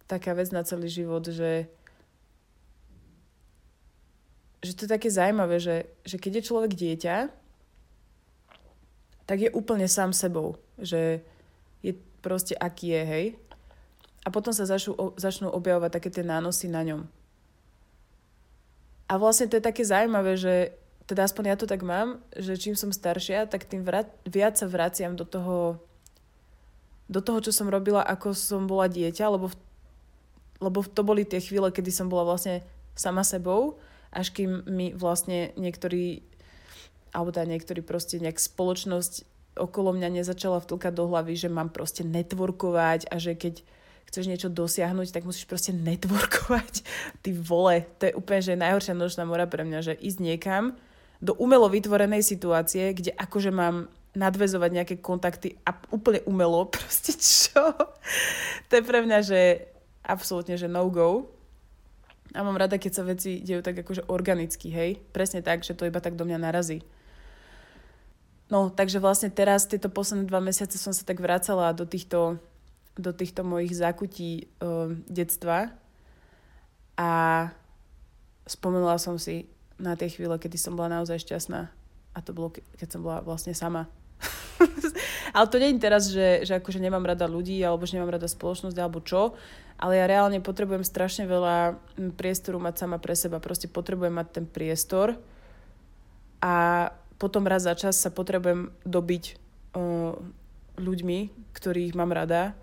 taká 0.07 0.31
vec 0.39 0.55
na 0.55 0.63
celý 0.63 0.87
život, 0.87 1.27
že 1.27 1.67
že 4.65 4.73
to 4.73 4.89
je 4.89 4.95
také 4.97 5.13
zaujímavé, 5.13 5.61
že, 5.61 5.85
že 6.09 6.17
keď 6.17 6.41
je 6.41 6.49
človek 6.49 6.73
dieťa, 6.73 7.17
tak 9.29 9.39
je 9.45 9.53
úplne 9.53 9.85
sám 9.85 10.17
sebou, 10.17 10.57
že 10.81 11.21
je 11.85 11.93
proste 12.25 12.57
aký 12.57 12.97
je, 12.97 13.03
hej. 13.05 13.27
A 14.25 14.33
potom 14.33 14.57
sa 14.57 14.65
začnú, 14.65 15.13
začnú 15.21 15.53
objavovať 15.53 16.01
také 16.01 16.09
tie 16.09 16.25
nánosy 16.25 16.73
na 16.73 16.81
ňom. 16.81 17.05
A 19.09 19.21
vlastne 19.21 19.47
to 19.51 19.61
je 19.61 19.69
také 19.69 19.85
zaujímavé, 19.85 20.41
že 20.41 20.73
teda 21.05 21.29
aspoň 21.29 21.45
ja 21.53 21.57
to 21.61 21.69
tak 21.69 21.85
mám, 21.85 22.25
že 22.33 22.57
čím 22.57 22.73
som 22.73 22.89
staršia, 22.89 23.45
tak 23.45 23.69
tým 23.69 23.85
vrat, 23.85 24.09
viac 24.25 24.57
sa 24.57 24.65
vraciam 24.65 25.13
do 25.13 25.29
toho, 25.29 25.77
do 27.13 27.21
toho, 27.21 27.45
čo 27.45 27.53
som 27.53 27.69
robila, 27.69 28.01
ako 28.01 28.33
som 28.33 28.65
bola 28.65 28.89
dieťa, 28.89 29.29
lebo, 29.29 29.53
lebo 30.65 30.79
to 30.81 31.05
boli 31.05 31.29
tie 31.29 31.45
chvíle, 31.45 31.69
kedy 31.69 31.93
som 31.93 32.09
bola 32.09 32.25
vlastne 32.25 32.65
sama 32.97 33.21
sebou, 33.21 33.77
až 34.09 34.33
kým 34.33 34.65
mi 34.65 34.97
vlastne 34.97 35.53
niektorí, 35.61 36.25
alebo 37.13 37.29
teda 37.29 37.53
niektorí 37.53 37.85
proste 37.85 38.17
nejak 38.17 38.41
spoločnosť 38.41 39.29
okolo 39.61 39.93
mňa 39.95 40.25
nezačala 40.25 40.65
vtlkať 40.65 40.93
do 40.97 41.05
hlavy, 41.07 41.37
že 41.37 41.53
mám 41.53 41.69
proste 41.69 42.03
networkovať 42.03 43.13
a 43.13 43.21
že 43.21 43.37
keď 43.37 43.61
chceš 44.09 44.31
niečo 44.31 44.49
dosiahnuť, 44.53 45.11
tak 45.11 45.27
musíš 45.27 45.49
proste 45.49 45.75
networkovať. 45.75 46.85
Ty 47.23 47.31
vole, 47.39 47.87
to 47.99 48.11
je 48.11 48.17
úplne 48.17 48.41
že 48.41 48.61
najhoršia 48.61 48.95
nočná 48.95 49.25
mora 49.27 49.49
pre 49.49 49.63
mňa, 49.67 49.81
že 49.81 49.95
ísť 49.97 50.19
niekam 50.21 50.65
do 51.25 51.33
umelo 51.41 51.71
vytvorenej 51.73 52.21
situácie, 52.21 52.93
kde 52.93 53.17
akože 53.17 53.49
mám 53.49 53.89
nadvezovať 54.15 54.71
nejaké 54.71 54.95
kontakty 55.03 55.59
a 55.67 55.75
úplne 55.91 56.23
umelo, 56.25 56.69
proste 56.75 57.17
čo? 57.17 57.75
To 58.71 58.73
je 58.73 58.83
pre 58.85 59.03
mňa, 59.03 59.19
že 59.25 59.41
absolútne, 60.05 60.55
že 60.55 60.71
no-go. 60.71 61.31
A 62.35 62.43
mám 62.43 62.59
rada, 62.59 62.83
keď 62.83 62.93
sa 62.93 63.07
veci 63.07 63.47
dejú 63.47 63.63
tak 63.63 63.79
akože 63.79 64.11
organicky, 64.11 64.67
hej? 64.67 64.99
Presne 65.15 65.39
tak, 65.39 65.63
že 65.63 65.75
to 65.79 65.87
iba 65.87 66.03
tak 66.03 66.19
do 66.19 66.27
mňa 66.27 66.39
narazí. 66.43 66.83
No, 68.51 68.69
takže 68.69 69.01
vlastne 69.01 69.31
teraz, 69.31 69.71
tieto 69.71 69.89
posledné 69.89 70.29
dva 70.29 70.43
mesiace 70.43 70.77
som 70.77 70.93
sa 70.93 71.07
tak 71.07 71.23
vracala 71.23 71.73
do 71.73 71.87
týchto 71.89 72.43
do 72.95 73.11
týchto 73.11 73.43
mojich 73.43 73.75
zákutí 73.75 74.47
uh, 74.63 74.95
detstva. 75.11 75.75
A 76.95 77.11
spomenula 78.47 79.03
som 79.03 79.19
si 79.19 79.51
na 79.81 79.99
tie 79.99 80.07
chvíle, 80.07 80.39
kedy 80.39 80.55
som 80.55 80.79
bola 80.79 81.03
naozaj 81.03 81.27
šťastná. 81.27 81.67
A 82.15 82.19
to 82.23 82.31
bolo, 82.31 82.55
keď 82.55 82.89
som 82.95 83.03
bola 83.03 83.19
vlastne 83.19 83.51
sama. 83.51 83.91
ale 85.37 85.47
to 85.51 85.59
nie 85.59 85.75
je 85.75 85.83
teraz, 85.83 86.03
že, 86.15 86.47
že 86.47 86.63
akože 86.63 86.79
nemám 86.79 87.03
rada 87.03 87.27
ľudí 87.27 87.59
alebo 87.59 87.83
že 87.83 87.99
nemám 87.99 88.15
rada 88.15 88.31
spoločnosť 88.31 88.79
alebo 88.79 89.03
čo, 89.03 89.35
ale 89.75 89.99
ja 89.99 90.07
reálne 90.07 90.39
potrebujem 90.39 90.87
strašne 90.87 91.27
veľa 91.27 91.75
priestoru 92.15 92.63
mať 92.63 92.87
sama 92.87 93.03
pre 93.03 93.19
seba. 93.19 93.43
Proste 93.43 93.67
potrebujem 93.67 94.15
mať 94.15 94.29
ten 94.31 94.47
priestor. 94.47 95.19
A 96.39 96.89
potom 97.19 97.43
raz 97.51 97.67
za 97.67 97.75
čas 97.75 97.99
sa 97.99 98.15
potrebujem 98.15 98.71
dobiť 98.87 99.25
uh, 99.75 100.15
ľuďmi, 100.79 101.19
ktorých 101.51 101.99
mám 101.99 102.15
rada 102.15 102.55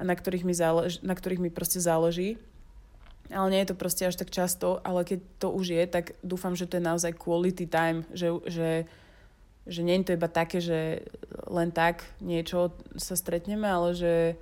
a 0.00 0.02
na 0.02 0.16
ktorých 0.16 0.48
mi, 0.48 0.56
zálež, 0.56 1.04
na 1.04 1.12
ktorých 1.12 1.44
mi 1.44 1.52
proste 1.52 1.76
záleží. 1.76 2.40
Ale 3.28 3.52
nie 3.52 3.60
je 3.62 3.70
to 3.70 3.76
proste 3.76 4.08
až 4.08 4.16
tak 4.16 4.32
často, 4.32 4.80
ale 4.80 5.04
keď 5.04 5.20
to 5.38 5.52
už 5.52 5.76
je, 5.76 5.84
tak 5.86 6.16
dúfam, 6.24 6.56
že 6.56 6.64
to 6.64 6.80
je 6.80 6.88
naozaj 6.88 7.12
quality 7.14 7.68
time, 7.68 8.08
že, 8.10 8.32
že, 8.48 8.70
že 9.68 9.80
nie 9.84 10.00
je 10.00 10.08
to 10.08 10.16
iba 10.16 10.26
také, 10.26 10.58
že 10.58 11.04
len 11.46 11.70
tak 11.70 12.08
niečo 12.18 12.74
sa 12.96 13.14
stretneme, 13.14 13.68
ale 13.68 13.94
že, 13.94 14.34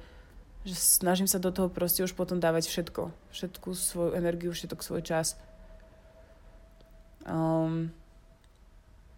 že 0.62 0.72
snažím 0.78 1.28
sa 1.28 1.42
do 1.42 1.52
toho 1.52 1.68
proste 1.68 2.00
už 2.06 2.16
potom 2.16 2.40
dávať 2.40 2.70
všetko. 2.70 3.12
Všetku 3.34 3.76
svoju 3.76 4.16
energiu, 4.16 4.56
všetok 4.56 4.80
svoj 4.80 5.02
čas. 5.04 5.36
Um, 7.28 7.92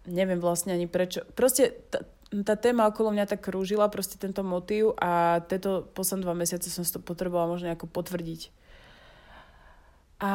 neviem 0.03 0.43
vlastne 0.43 0.75
ani 0.75 0.89
prečo. 0.89 1.23
Proste 1.31 1.71
t- 1.71 2.03
tá 2.31 2.55
téma 2.55 2.87
okolo 2.87 3.11
mňa 3.11 3.27
tak 3.27 3.43
krúžila, 3.43 3.91
proste 3.91 4.15
tento 4.15 4.39
motív 4.39 4.95
a 4.95 5.43
tieto 5.43 5.83
posledné 5.91 6.23
dva 6.23 6.35
mesiace 6.35 6.71
som 6.71 6.87
si 6.87 6.95
to 6.95 7.03
potrebovala 7.03 7.51
možno 7.51 7.67
nejako 7.67 7.91
potvrdiť. 7.91 8.47
A 10.23 10.31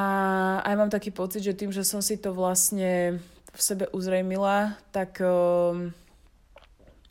aj 0.67 0.75
mám 0.77 0.91
taký 0.93 1.09
pocit, 1.15 1.41
že 1.41 1.57
tým, 1.57 1.73
že 1.73 1.87
som 1.87 2.05
si 2.05 2.21
to 2.21 2.37
vlastne 2.37 3.23
v 3.57 3.61
sebe 3.63 3.89
uzrejmila, 3.95 4.77
tak 4.93 5.25
um, 5.25 5.95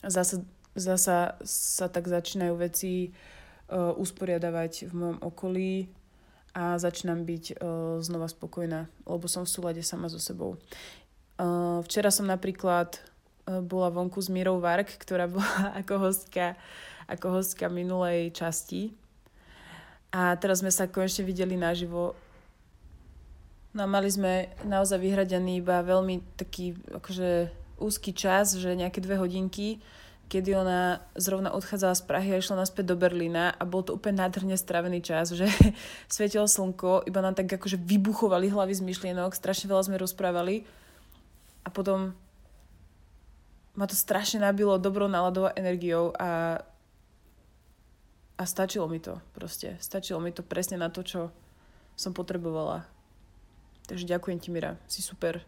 zasa, 0.06 0.46
zasa 0.78 1.34
sa 1.42 1.86
tak 1.90 2.06
začínajú 2.06 2.54
veci 2.54 3.10
uh, 3.10 3.90
usporiadavať 3.98 4.86
v 4.86 4.92
mojom 4.92 5.18
okolí 5.24 5.90
a 6.54 6.78
začínam 6.78 7.26
byť 7.26 7.44
uh, 7.58 7.98
znova 8.04 8.30
spokojná, 8.30 8.86
lebo 9.02 9.26
som 9.26 9.42
v 9.42 9.50
súlade 9.50 9.82
sama 9.82 10.06
so 10.06 10.22
sebou. 10.22 10.54
Uh, 11.40 11.82
včera 11.82 12.14
som 12.14 12.28
napríklad 12.28 13.02
bola 13.46 13.88
vonku 13.94 14.18
s 14.18 14.28
Mirou 14.28 14.58
Vark, 14.58 14.90
ktorá 14.98 15.30
bola 15.32 15.72
ako 15.78 16.10
hostka, 16.10 16.58
ako 17.06 17.40
hostka 17.40 17.70
minulej 17.70 18.34
časti. 18.34 18.90
A 20.10 20.34
teraz 20.38 20.62
sme 20.62 20.72
sa 20.74 20.90
konečne 20.90 21.26
videli 21.26 21.54
naživo. 21.54 22.18
No 23.76 23.84
a 23.84 23.88
mali 23.88 24.08
sme 24.08 24.48
naozaj 24.64 24.96
vyhradený 24.96 25.60
iba 25.60 25.84
veľmi 25.84 26.40
taký 26.40 26.72
akože 26.96 27.52
úzky 27.76 28.16
čas, 28.16 28.56
že 28.56 28.72
nejaké 28.72 29.04
dve 29.04 29.20
hodinky, 29.20 29.84
kedy 30.32 30.56
ona 30.56 31.04
zrovna 31.12 31.52
odchádzala 31.52 31.92
z 31.92 32.02
Prahy 32.08 32.28
a 32.32 32.40
išla 32.40 32.64
naspäť 32.64 32.88
do 32.88 32.96
Berlína 32.96 33.52
a 33.52 33.62
bol 33.68 33.84
to 33.84 33.94
úplne 33.94 34.24
nádherne 34.24 34.56
strávený 34.56 35.04
čas, 35.04 35.36
že 35.36 35.44
svietilo 36.14 36.48
slnko, 36.48 37.04
iba 37.04 37.20
nám 37.20 37.36
tak 37.36 37.52
akože 37.52 37.76
vybuchovali 37.76 38.48
hlavy 38.48 38.72
z 38.74 38.82
myšlienok, 38.82 39.36
strašne 39.36 39.68
veľa 39.68 39.86
sme 39.86 40.00
rozprávali 40.00 40.64
a 41.62 41.68
potom 41.68 42.16
ma 43.76 43.84
to 43.84 43.92
strašne 43.92 44.40
nabilo 44.40 44.80
dobrou 44.80 45.04
náladou 45.04 45.46
a 45.46 45.56
energiou 45.56 46.16
a, 46.16 46.64
a 48.40 48.42
stačilo 48.48 48.88
mi 48.88 48.98
to 48.98 49.20
proste. 49.36 49.76
Stačilo 49.78 50.16
mi 50.20 50.32
to 50.32 50.40
presne 50.40 50.80
na 50.80 50.88
to, 50.88 51.04
čo 51.04 51.20
som 51.92 52.16
potrebovala. 52.16 52.88
Takže 53.86 54.08
ďakujem 54.08 54.38
ti, 54.40 54.48
Mira. 54.48 54.80
Si 54.88 55.04
super. 55.04 55.44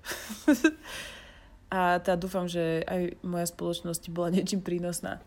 a 1.74 1.98
teda 2.04 2.20
dúfam, 2.20 2.44
že 2.44 2.84
aj 2.84 3.16
moja 3.24 3.48
spoločnosť 3.48 4.12
bola 4.12 4.30
niečím 4.30 4.60
prínosná. 4.60 5.24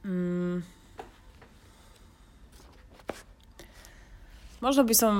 Mm. 0.00 0.64
Možno 4.64 4.82
by 4.84 4.94
som 4.96 5.14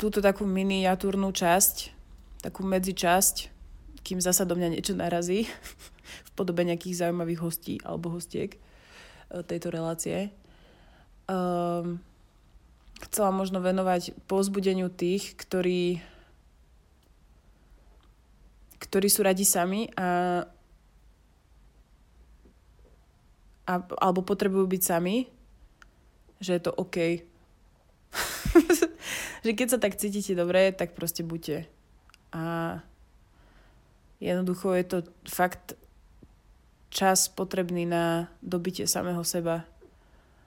túto 0.00 0.24
takú 0.24 0.48
miniatúrnu 0.48 1.32
časť, 1.32 1.92
takú 2.40 2.64
medzičasť 2.64 3.51
kým 4.02 4.18
zasa 4.18 4.42
do 4.42 4.58
mňa 4.58 4.78
niečo 4.78 4.94
narazí 4.98 5.46
v 6.28 6.30
podobe 6.34 6.66
nejakých 6.66 7.06
zaujímavých 7.06 7.40
hostí 7.42 7.74
alebo 7.86 8.12
hostiek 8.14 8.54
e, 8.54 8.58
tejto 9.46 9.70
relácie. 9.70 10.34
Um, 11.30 12.02
chcela 13.08 13.30
možno 13.30 13.62
venovať 13.62 14.14
pozbudeniu 14.26 14.90
tých, 14.90 15.34
ktorí 15.38 16.02
ktorí 18.82 19.08
sú 19.08 19.22
radi 19.24 19.46
sami 19.46 19.88
a, 19.94 20.42
a 23.64 23.74
alebo 23.78 24.20
potrebujú 24.26 24.66
byť 24.68 24.82
sami, 24.82 25.30
že 26.42 26.58
je 26.58 26.62
to 26.66 26.74
OK. 26.74 27.24
že 29.46 29.50
keď 29.54 29.66
sa 29.70 29.78
tak 29.78 29.96
cítite 29.96 30.34
dobre, 30.34 30.74
tak 30.74 30.98
proste 30.98 31.22
buďte. 31.22 31.70
A 32.34 32.82
Jednoducho 34.22 34.70
je 34.78 34.84
to 34.86 34.98
fakt 35.26 35.74
čas 36.94 37.26
potrebný 37.26 37.90
na 37.90 38.30
dobitie 38.38 38.86
samého 38.86 39.26
seba, 39.26 39.66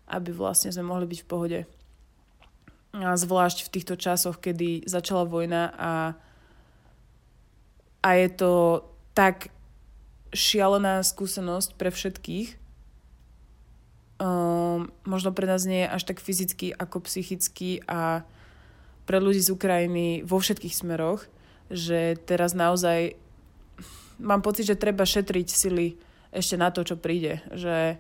aby 0.08 0.32
vlastne 0.32 0.72
sme 0.72 0.88
mohli 0.88 1.04
byť 1.12 1.20
v 1.20 1.28
pohode. 1.28 1.60
A 2.96 3.20
zvlášť 3.20 3.68
v 3.68 3.74
týchto 3.76 4.00
časoch, 4.00 4.40
kedy 4.40 4.88
začala 4.88 5.28
vojna 5.28 5.76
a, 5.76 5.94
a 8.00 8.10
je 8.16 8.30
to 8.32 8.54
tak 9.12 9.52
šialená 10.32 11.04
skúsenosť 11.04 11.76
pre 11.76 11.92
všetkých. 11.92 12.56
Um, 14.16 14.88
možno 15.04 15.36
pre 15.36 15.44
nás 15.52 15.68
nie 15.68 15.84
je 15.84 15.92
až 15.92 16.08
tak 16.08 16.24
fyzicky 16.24 16.72
ako 16.72 17.04
psychicky 17.04 17.84
a 17.84 18.24
pre 19.04 19.20
ľudí 19.20 19.44
z 19.44 19.52
Ukrajiny 19.52 20.24
vo 20.24 20.40
všetkých 20.40 20.72
smeroch, 20.72 21.28
že 21.68 22.16
teraz 22.24 22.56
naozaj 22.56 23.25
mám 24.20 24.42
pocit, 24.42 24.68
že 24.68 24.80
treba 24.80 25.04
šetriť 25.08 25.48
sily 25.48 25.96
ešte 26.36 26.56
na 26.60 26.70
to, 26.70 26.84
čo 26.84 27.00
príde. 27.00 27.40
Že 27.56 28.00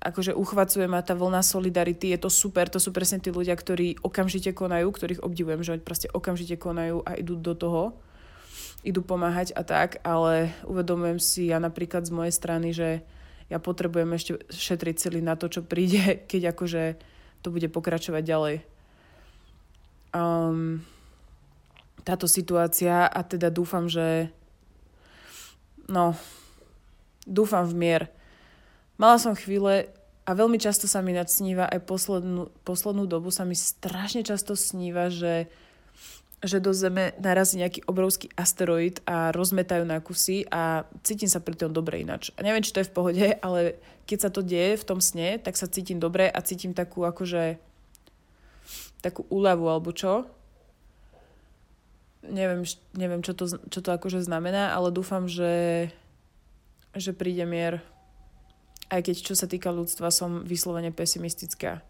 akože 0.00 0.32
uchvacuje 0.32 0.88
ma 0.88 1.04
tá 1.04 1.12
vlna 1.12 1.44
solidarity, 1.44 2.16
je 2.16 2.24
to 2.24 2.32
super, 2.32 2.72
to 2.72 2.80
sú 2.80 2.88
presne 2.90 3.20
tí 3.20 3.28
ľudia, 3.28 3.52
ktorí 3.52 4.00
okamžite 4.00 4.56
konajú, 4.56 4.88
ktorých 4.88 5.20
obdivujem, 5.20 5.60
že 5.60 5.76
proste 5.76 6.08
okamžite 6.08 6.56
konajú 6.56 7.04
a 7.04 7.20
idú 7.20 7.36
do 7.36 7.52
toho. 7.52 7.94
idú 8.80 9.04
pomáhať 9.04 9.52
a 9.52 9.60
tak, 9.60 10.00
ale 10.08 10.56
uvedomujem 10.64 11.20
si 11.20 11.52
ja 11.52 11.60
napríklad 11.60 12.08
z 12.08 12.16
mojej 12.16 12.32
strany, 12.32 12.72
že 12.72 13.04
ja 13.52 13.60
potrebujem 13.60 14.08
ešte 14.16 14.40
šetriť 14.48 14.96
celý 14.96 15.20
na 15.20 15.36
to, 15.36 15.52
čo 15.52 15.60
príde, 15.60 16.00
keď 16.30 16.56
akože 16.56 16.96
to 17.44 17.52
bude 17.52 17.68
pokračovať 17.68 18.22
ďalej. 18.24 18.56
Um, 20.16 20.80
táto 22.08 22.24
situácia 22.24 23.04
a 23.04 23.20
teda 23.20 23.52
dúfam, 23.52 23.84
že 23.84 24.32
no, 25.90 26.14
dúfam 27.26 27.66
v 27.66 27.74
mier. 27.74 28.02
Mala 28.96 29.18
som 29.18 29.34
chvíle 29.34 29.90
a 30.24 30.30
veľmi 30.32 30.56
často 30.62 30.86
sa 30.86 31.02
mi 31.02 31.10
nadsníva, 31.10 31.66
aj 31.66 31.80
poslednú, 31.84 32.54
poslednú 32.62 33.10
dobu 33.10 33.34
sa 33.34 33.42
mi 33.42 33.58
strašne 33.58 34.22
často 34.22 34.54
sníva, 34.54 35.10
že 35.10 35.50
že 36.40 36.56
do 36.56 36.72
Zeme 36.72 37.12
narazí 37.20 37.60
nejaký 37.60 37.84
obrovský 37.84 38.32
asteroid 38.32 39.04
a 39.04 39.28
rozmetajú 39.28 39.84
na 39.84 40.00
kusy 40.00 40.48
a 40.48 40.88
cítim 41.04 41.28
sa 41.28 41.36
pri 41.44 41.52
tom 41.52 41.68
dobre 41.68 42.00
ináč. 42.00 42.32
A 42.32 42.40
neviem, 42.40 42.64
či 42.64 42.72
to 42.72 42.80
je 42.80 42.88
v 42.88 42.96
pohode, 42.96 43.26
ale 43.44 43.76
keď 44.08 44.18
sa 44.18 44.30
to 44.32 44.40
deje 44.40 44.80
v 44.80 44.86
tom 44.88 45.04
sne, 45.04 45.36
tak 45.36 45.60
sa 45.60 45.68
cítim 45.68 46.00
dobre 46.00 46.32
a 46.32 46.40
cítim 46.40 46.72
takú 46.72 47.04
akože 47.04 47.60
takú 49.04 49.28
úľavu 49.28 49.68
alebo 49.68 49.92
čo. 49.92 50.24
Neviem, 52.20 52.68
neviem 52.92 53.24
čo, 53.24 53.32
to, 53.32 53.48
čo 53.48 53.80
to 53.80 53.90
akože 53.96 54.20
znamená, 54.20 54.76
ale 54.76 54.92
dúfam, 54.92 55.24
že, 55.24 55.88
že 56.92 57.16
príde 57.16 57.48
mier. 57.48 57.80
Aj 58.92 59.00
keď 59.00 59.24
čo 59.24 59.34
sa 59.38 59.48
týka 59.48 59.72
ľudstva, 59.72 60.12
som 60.12 60.44
vyslovene 60.44 60.92
pesimistická 60.92 61.80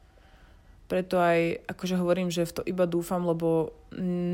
preto 0.91 1.23
aj 1.23 1.71
akože 1.71 1.95
hovorím, 1.95 2.35
že 2.35 2.43
v 2.43 2.55
to 2.59 2.63
iba 2.67 2.83
dúfam, 2.83 3.23
lebo 3.23 3.71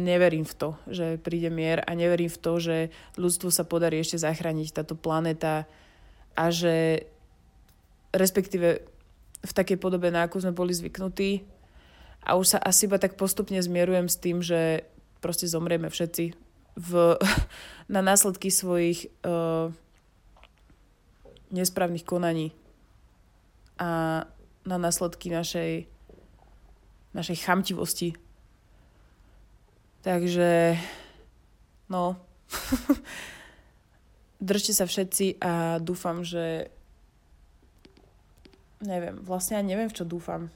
neverím 0.08 0.48
v 0.48 0.56
to, 0.56 0.68
že 0.88 1.20
príde 1.20 1.52
mier 1.52 1.84
a 1.84 1.92
neverím 1.92 2.32
v 2.32 2.40
to, 2.40 2.56
že 2.56 2.76
ľudstvu 3.20 3.52
sa 3.52 3.68
podarí 3.68 4.00
ešte 4.00 4.16
zachrániť 4.16 4.80
táto 4.80 4.96
planéta 4.96 5.68
a 6.32 6.48
že 6.48 7.04
respektíve 8.16 8.88
v 9.44 9.52
takej 9.52 9.76
podobe, 9.76 10.08
na 10.08 10.24
akú 10.24 10.40
sme 10.40 10.56
boli 10.56 10.72
zvyknutí 10.72 11.44
a 12.24 12.40
už 12.40 12.56
sa 12.56 12.58
asi 12.64 12.88
iba 12.88 12.96
tak 12.96 13.20
postupne 13.20 13.60
zmierujem 13.60 14.08
s 14.08 14.16
tým, 14.16 14.40
že 14.40 14.88
proste 15.20 15.50
zomrieme 15.50 15.90
všetci 15.90 16.34
v, 16.76 16.90
na 17.94 18.00
následky 18.00 18.50
svojich 18.50 19.10
uh, 19.24 19.72
nesprávnych 21.50 22.04
konaní 22.04 22.52
a 23.76 24.24
na 24.66 24.76
následky 24.82 25.30
našej 25.30 25.86
našej 27.16 27.36
chamtivosti. 27.48 28.12
Takže, 30.04 30.76
no, 31.88 32.20
držte 34.52 34.76
sa 34.76 34.84
všetci 34.84 35.40
a 35.40 35.80
dúfam, 35.80 36.20
že 36.20 36.68
neviem, 38.84 39.16
vlastne 39.24 39.56
ja 39.56 39.64
neviem, 39.64 39.88
v 39.88 39.96
čo 39.96 40.04
dúfam. 40.04 40.52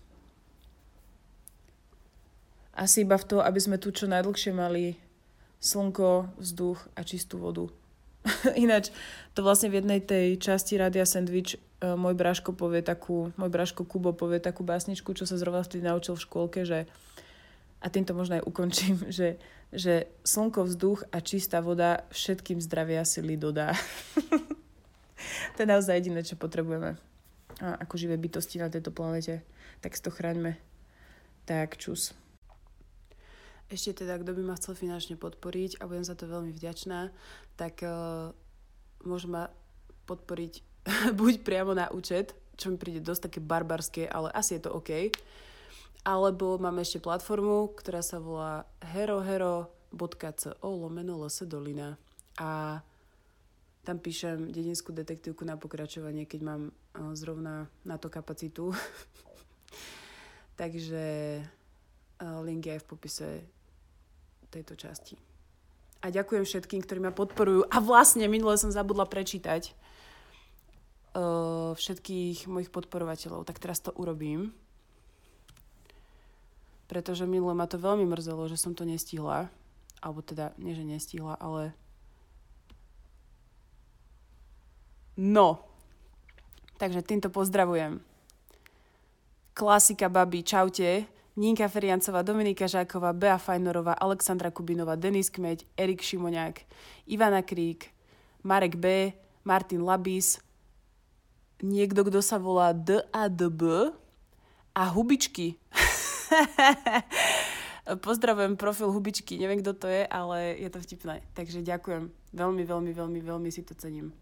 Asi 2.80 3.04
iba 3.04 3.20
v 3.20 3.28
to, 3.28 3.36
aby 3.44 3.60
sme 3.60 3.76
tu 3.76 3.92
čo 3.92 4.08
najdlhšie 4.08 4.56
mali 4.56 4.96
slnko, 5.60 6.40
vzduch 6.40 6.80
a 6.96 7.04
čistú 7.04 7.36
vodu. 7.36 7.68
Ináč, 8.56 8.88
to 9.36 9.44
vlastne 9.44 9.68
v 9.68 9.84
jednej 9.84 10.00
tej 10.00 10.40
časti 10.40 10.80
Radia 10.80 11.04
Sandwich 11.04 11.60
uh, 11.84 11.92
môj 11.92 12.16
bráško 12.16 12.56
povie 12.56 12.80
takú, 12.80 13.36
môj 13.36 13.52
bráško 13.52 13.84
Kubo 13.84 14.16
povie 14.16 14.40
takú 14.40 14.64
básničku, 14.64 15.12
čo 15.12 15.28
sa 15.28 15.36
zrovna 15.36 15.60
vtedy 15.60 15.84
naučil 15.84 16.16
v 16.16 16.24
škôlke, 16.24 16.64
že 16.64 16.88
a 17.80 17.86
týmto 17.88 18.12
možno 18.12 18.40
aj 18.40 18.44
ukončím, 18.48 18.96
že, 19.16 19.36
že 19.72 20.08
slnko, 20.24 20.64
vzduch 20.64 21.04
a 21.12 21.20
čistá 21.20 21.60
voda 21.60 22.08
všetkým 22.12 22.60
zdravia 22.64 23.04
sily 23.04 23.36
dodá. 23.36 23.76
to 25.56 25.58
je 25.60 25.68
naozaj 25.68 26.00
jediné, 26.00 26.24
čo 26.24 26.40
potrebujeme. 26.40 26.96
A 27.60 27.76
ako 27.76 28.00
živé 28.00 28.16
bytosti 28.16 28.56
na 28.56 28.72
tejto 28.72 28.88
planete. 28.88 29.44
Tak 29.84 29.92
si 29.92 30.00
to 30.00 30.08
chraňme. 30.08 30.56
Tak 31.44 31.76
čus. 31.76 32.16
Ešte 33.70 34.02
teda, 34.02 34.18
kto 34.18 34.34
by 34.34 34.42
ma 34.42 34.58
chcel 34.58 34.74
finančne 34.74 35.14
podporiť 35.14 35.78
a 35.78 35.86
budem 35.86 36.02
za 36.02 36.18
to 36.18 36.26
veľmi 36.26 36.50
vďačná, 36.50 37.14
tak 37.54 37.86
uh, 37.86 38.34
môže 39.06 39.30
ma 39.30 39.46
podporiť 40.10 40.52
buď 41.18 41.46
priamo 41.46 41.70
na 41.70 41.86
účet, 41.94 42.34
čo 42.58 42.74
mi 42.74 42.76
príde 42.82 42.98
dosť 42.98 43.30
také 43.30 43.38
barbarské, 43.38 44.10
ale 44.10 44.34
asi 44.34 44.58
je 44.58 44.66
to 44.66 44.74
OK. 44.74 45.14
Alebo 46.02 46.58
máme 46.58 46.82
ešte 46.82 46.98
platformu, 46.98 47.70
ktorá 47.78 48.02
sa 48.02 48.18
volá 48.18 48.66
herohero.co 48.90 50.50
lomeno 50.66 51.22
dolina. 51.46 51.94
A 52.42 52.82
tam 53.86 54.02
píšem 54.02 54.50
dedinskú 54.50 54.90
detektívku 54.90 55.46
na 55.46 55.54
pokračovanie, 55.54 56.26
keď 56.26 56.40
mám 56.42 56.62
uh, 56.74 57.14
zrovna 57.14 57.70
na 57.86 58.02
to 58.02 58.10
kapacitu. 58.10 58.74
Takže 60.60 61.06
uh, 62.18 62.42
link 62.42 62.66
je 62.66 62.74
aj 62.74 62.82
v 62.82 62.90
popise 62.90 63.28
tejto 64.50 64.74
časti. 64.74 65.14
A 66.00 66.08
ďakujem 66.08 66.44
všetkým, 66.48 66.80
ktorí 66.82 66.98
ma 66.98 67.12
podporujú. 67.12 67.68
A 67.68 67.76
vlastne 67.78 68.24
minule 68.24 68.56
som 68.56 68.72
zabudla 68.72 69.04
prečítať 69.04 69.76
uh, 71.12 71.76
všetkých 71.76 72.48
mojich 72.48 72.72
podporovateľov, 72.72 73.44
tak 73.44 73.60
teraz 73.60 73.84
to 73.84 73.92
urobím. 73.94 74.56
Pretože 76.88 77.28
minule 77.28 77.54
ma 77.54 77.70
to 77.70 77.78
veľmi 77.78 78.08
mrzelo, 78.08 78.48
že 78.50 78.58
som 78.58 78.74
to 78.74 78.88
nestihla. 78.88 79.52
Alebo 80.00 80.24
teda, 80.24 80.56
nie 80.56 80.72
že 80.72 80.82
nestihla, 80.82 81.36
ale... 81.36 81.76
No. 85.20 85.60
Takže 86.80 87.04
týmto 87.04 87.28
pozdravujem. 87.28 88.00
Klasika, 89.52 90.08
babi, 90.08 90.40
čaute. 90.40 91.04
Ninka 91.36 91.68
Feriancová, 91.68 92.22
Dominika 92.22 92.66
Žáková, 92.66 93.12
Bea 93.12 93.38
Fajnorová, 93.38 93.94
Alexandra 93.94 94.50
Kubinová, 94.50 94.96
Denis 94.96 95.30
Kmeď, 95.30 95.64
Erik 95.78 96.02
Šimoniak, 96.02 96.66
Ivana 97.06 97.42
Krík, 97.42 97.94
Marek 98.42 98.76
B., 98.76 99.14
Martin 99.44 99.82
Labis, 99.86 100.42
niekto, 101.62 102.04
kto 102.04 102.20
sa 102.20 102.36
volá 102.36 102.72
DADB 102.76 103.94
a 104.74 104.82
Hubičky. 104.90 105.56
Pozdravujem 108.06 108.54
profil 108.60 108.92
Hubičky, 108.92 109.40
neviem, 109.40 109.64
kto 109.64 109.72
to 109.74 109.86
je, 109.88 110.04
ale 110.06 110.60
je 110.60 110.68
to 110.68 110.78
vtipné. 110.82 111.24
Takže 111.32 111.64
ďakujem. 111.64 112.10
Veľmi, 112.36 112.62
veľmi, 112.62 112.92
veľmi, 112.92 113.20
veľmi 113.22 113.48
si 113.50 113.64
to 113.64 113.74
cením. 113.74 114.12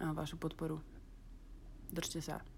A 0.00 0.12
vašu 0.12 0.36
podporu. 0.36 0.80
Držte 1.92 2.24
sa. 2.24 2.51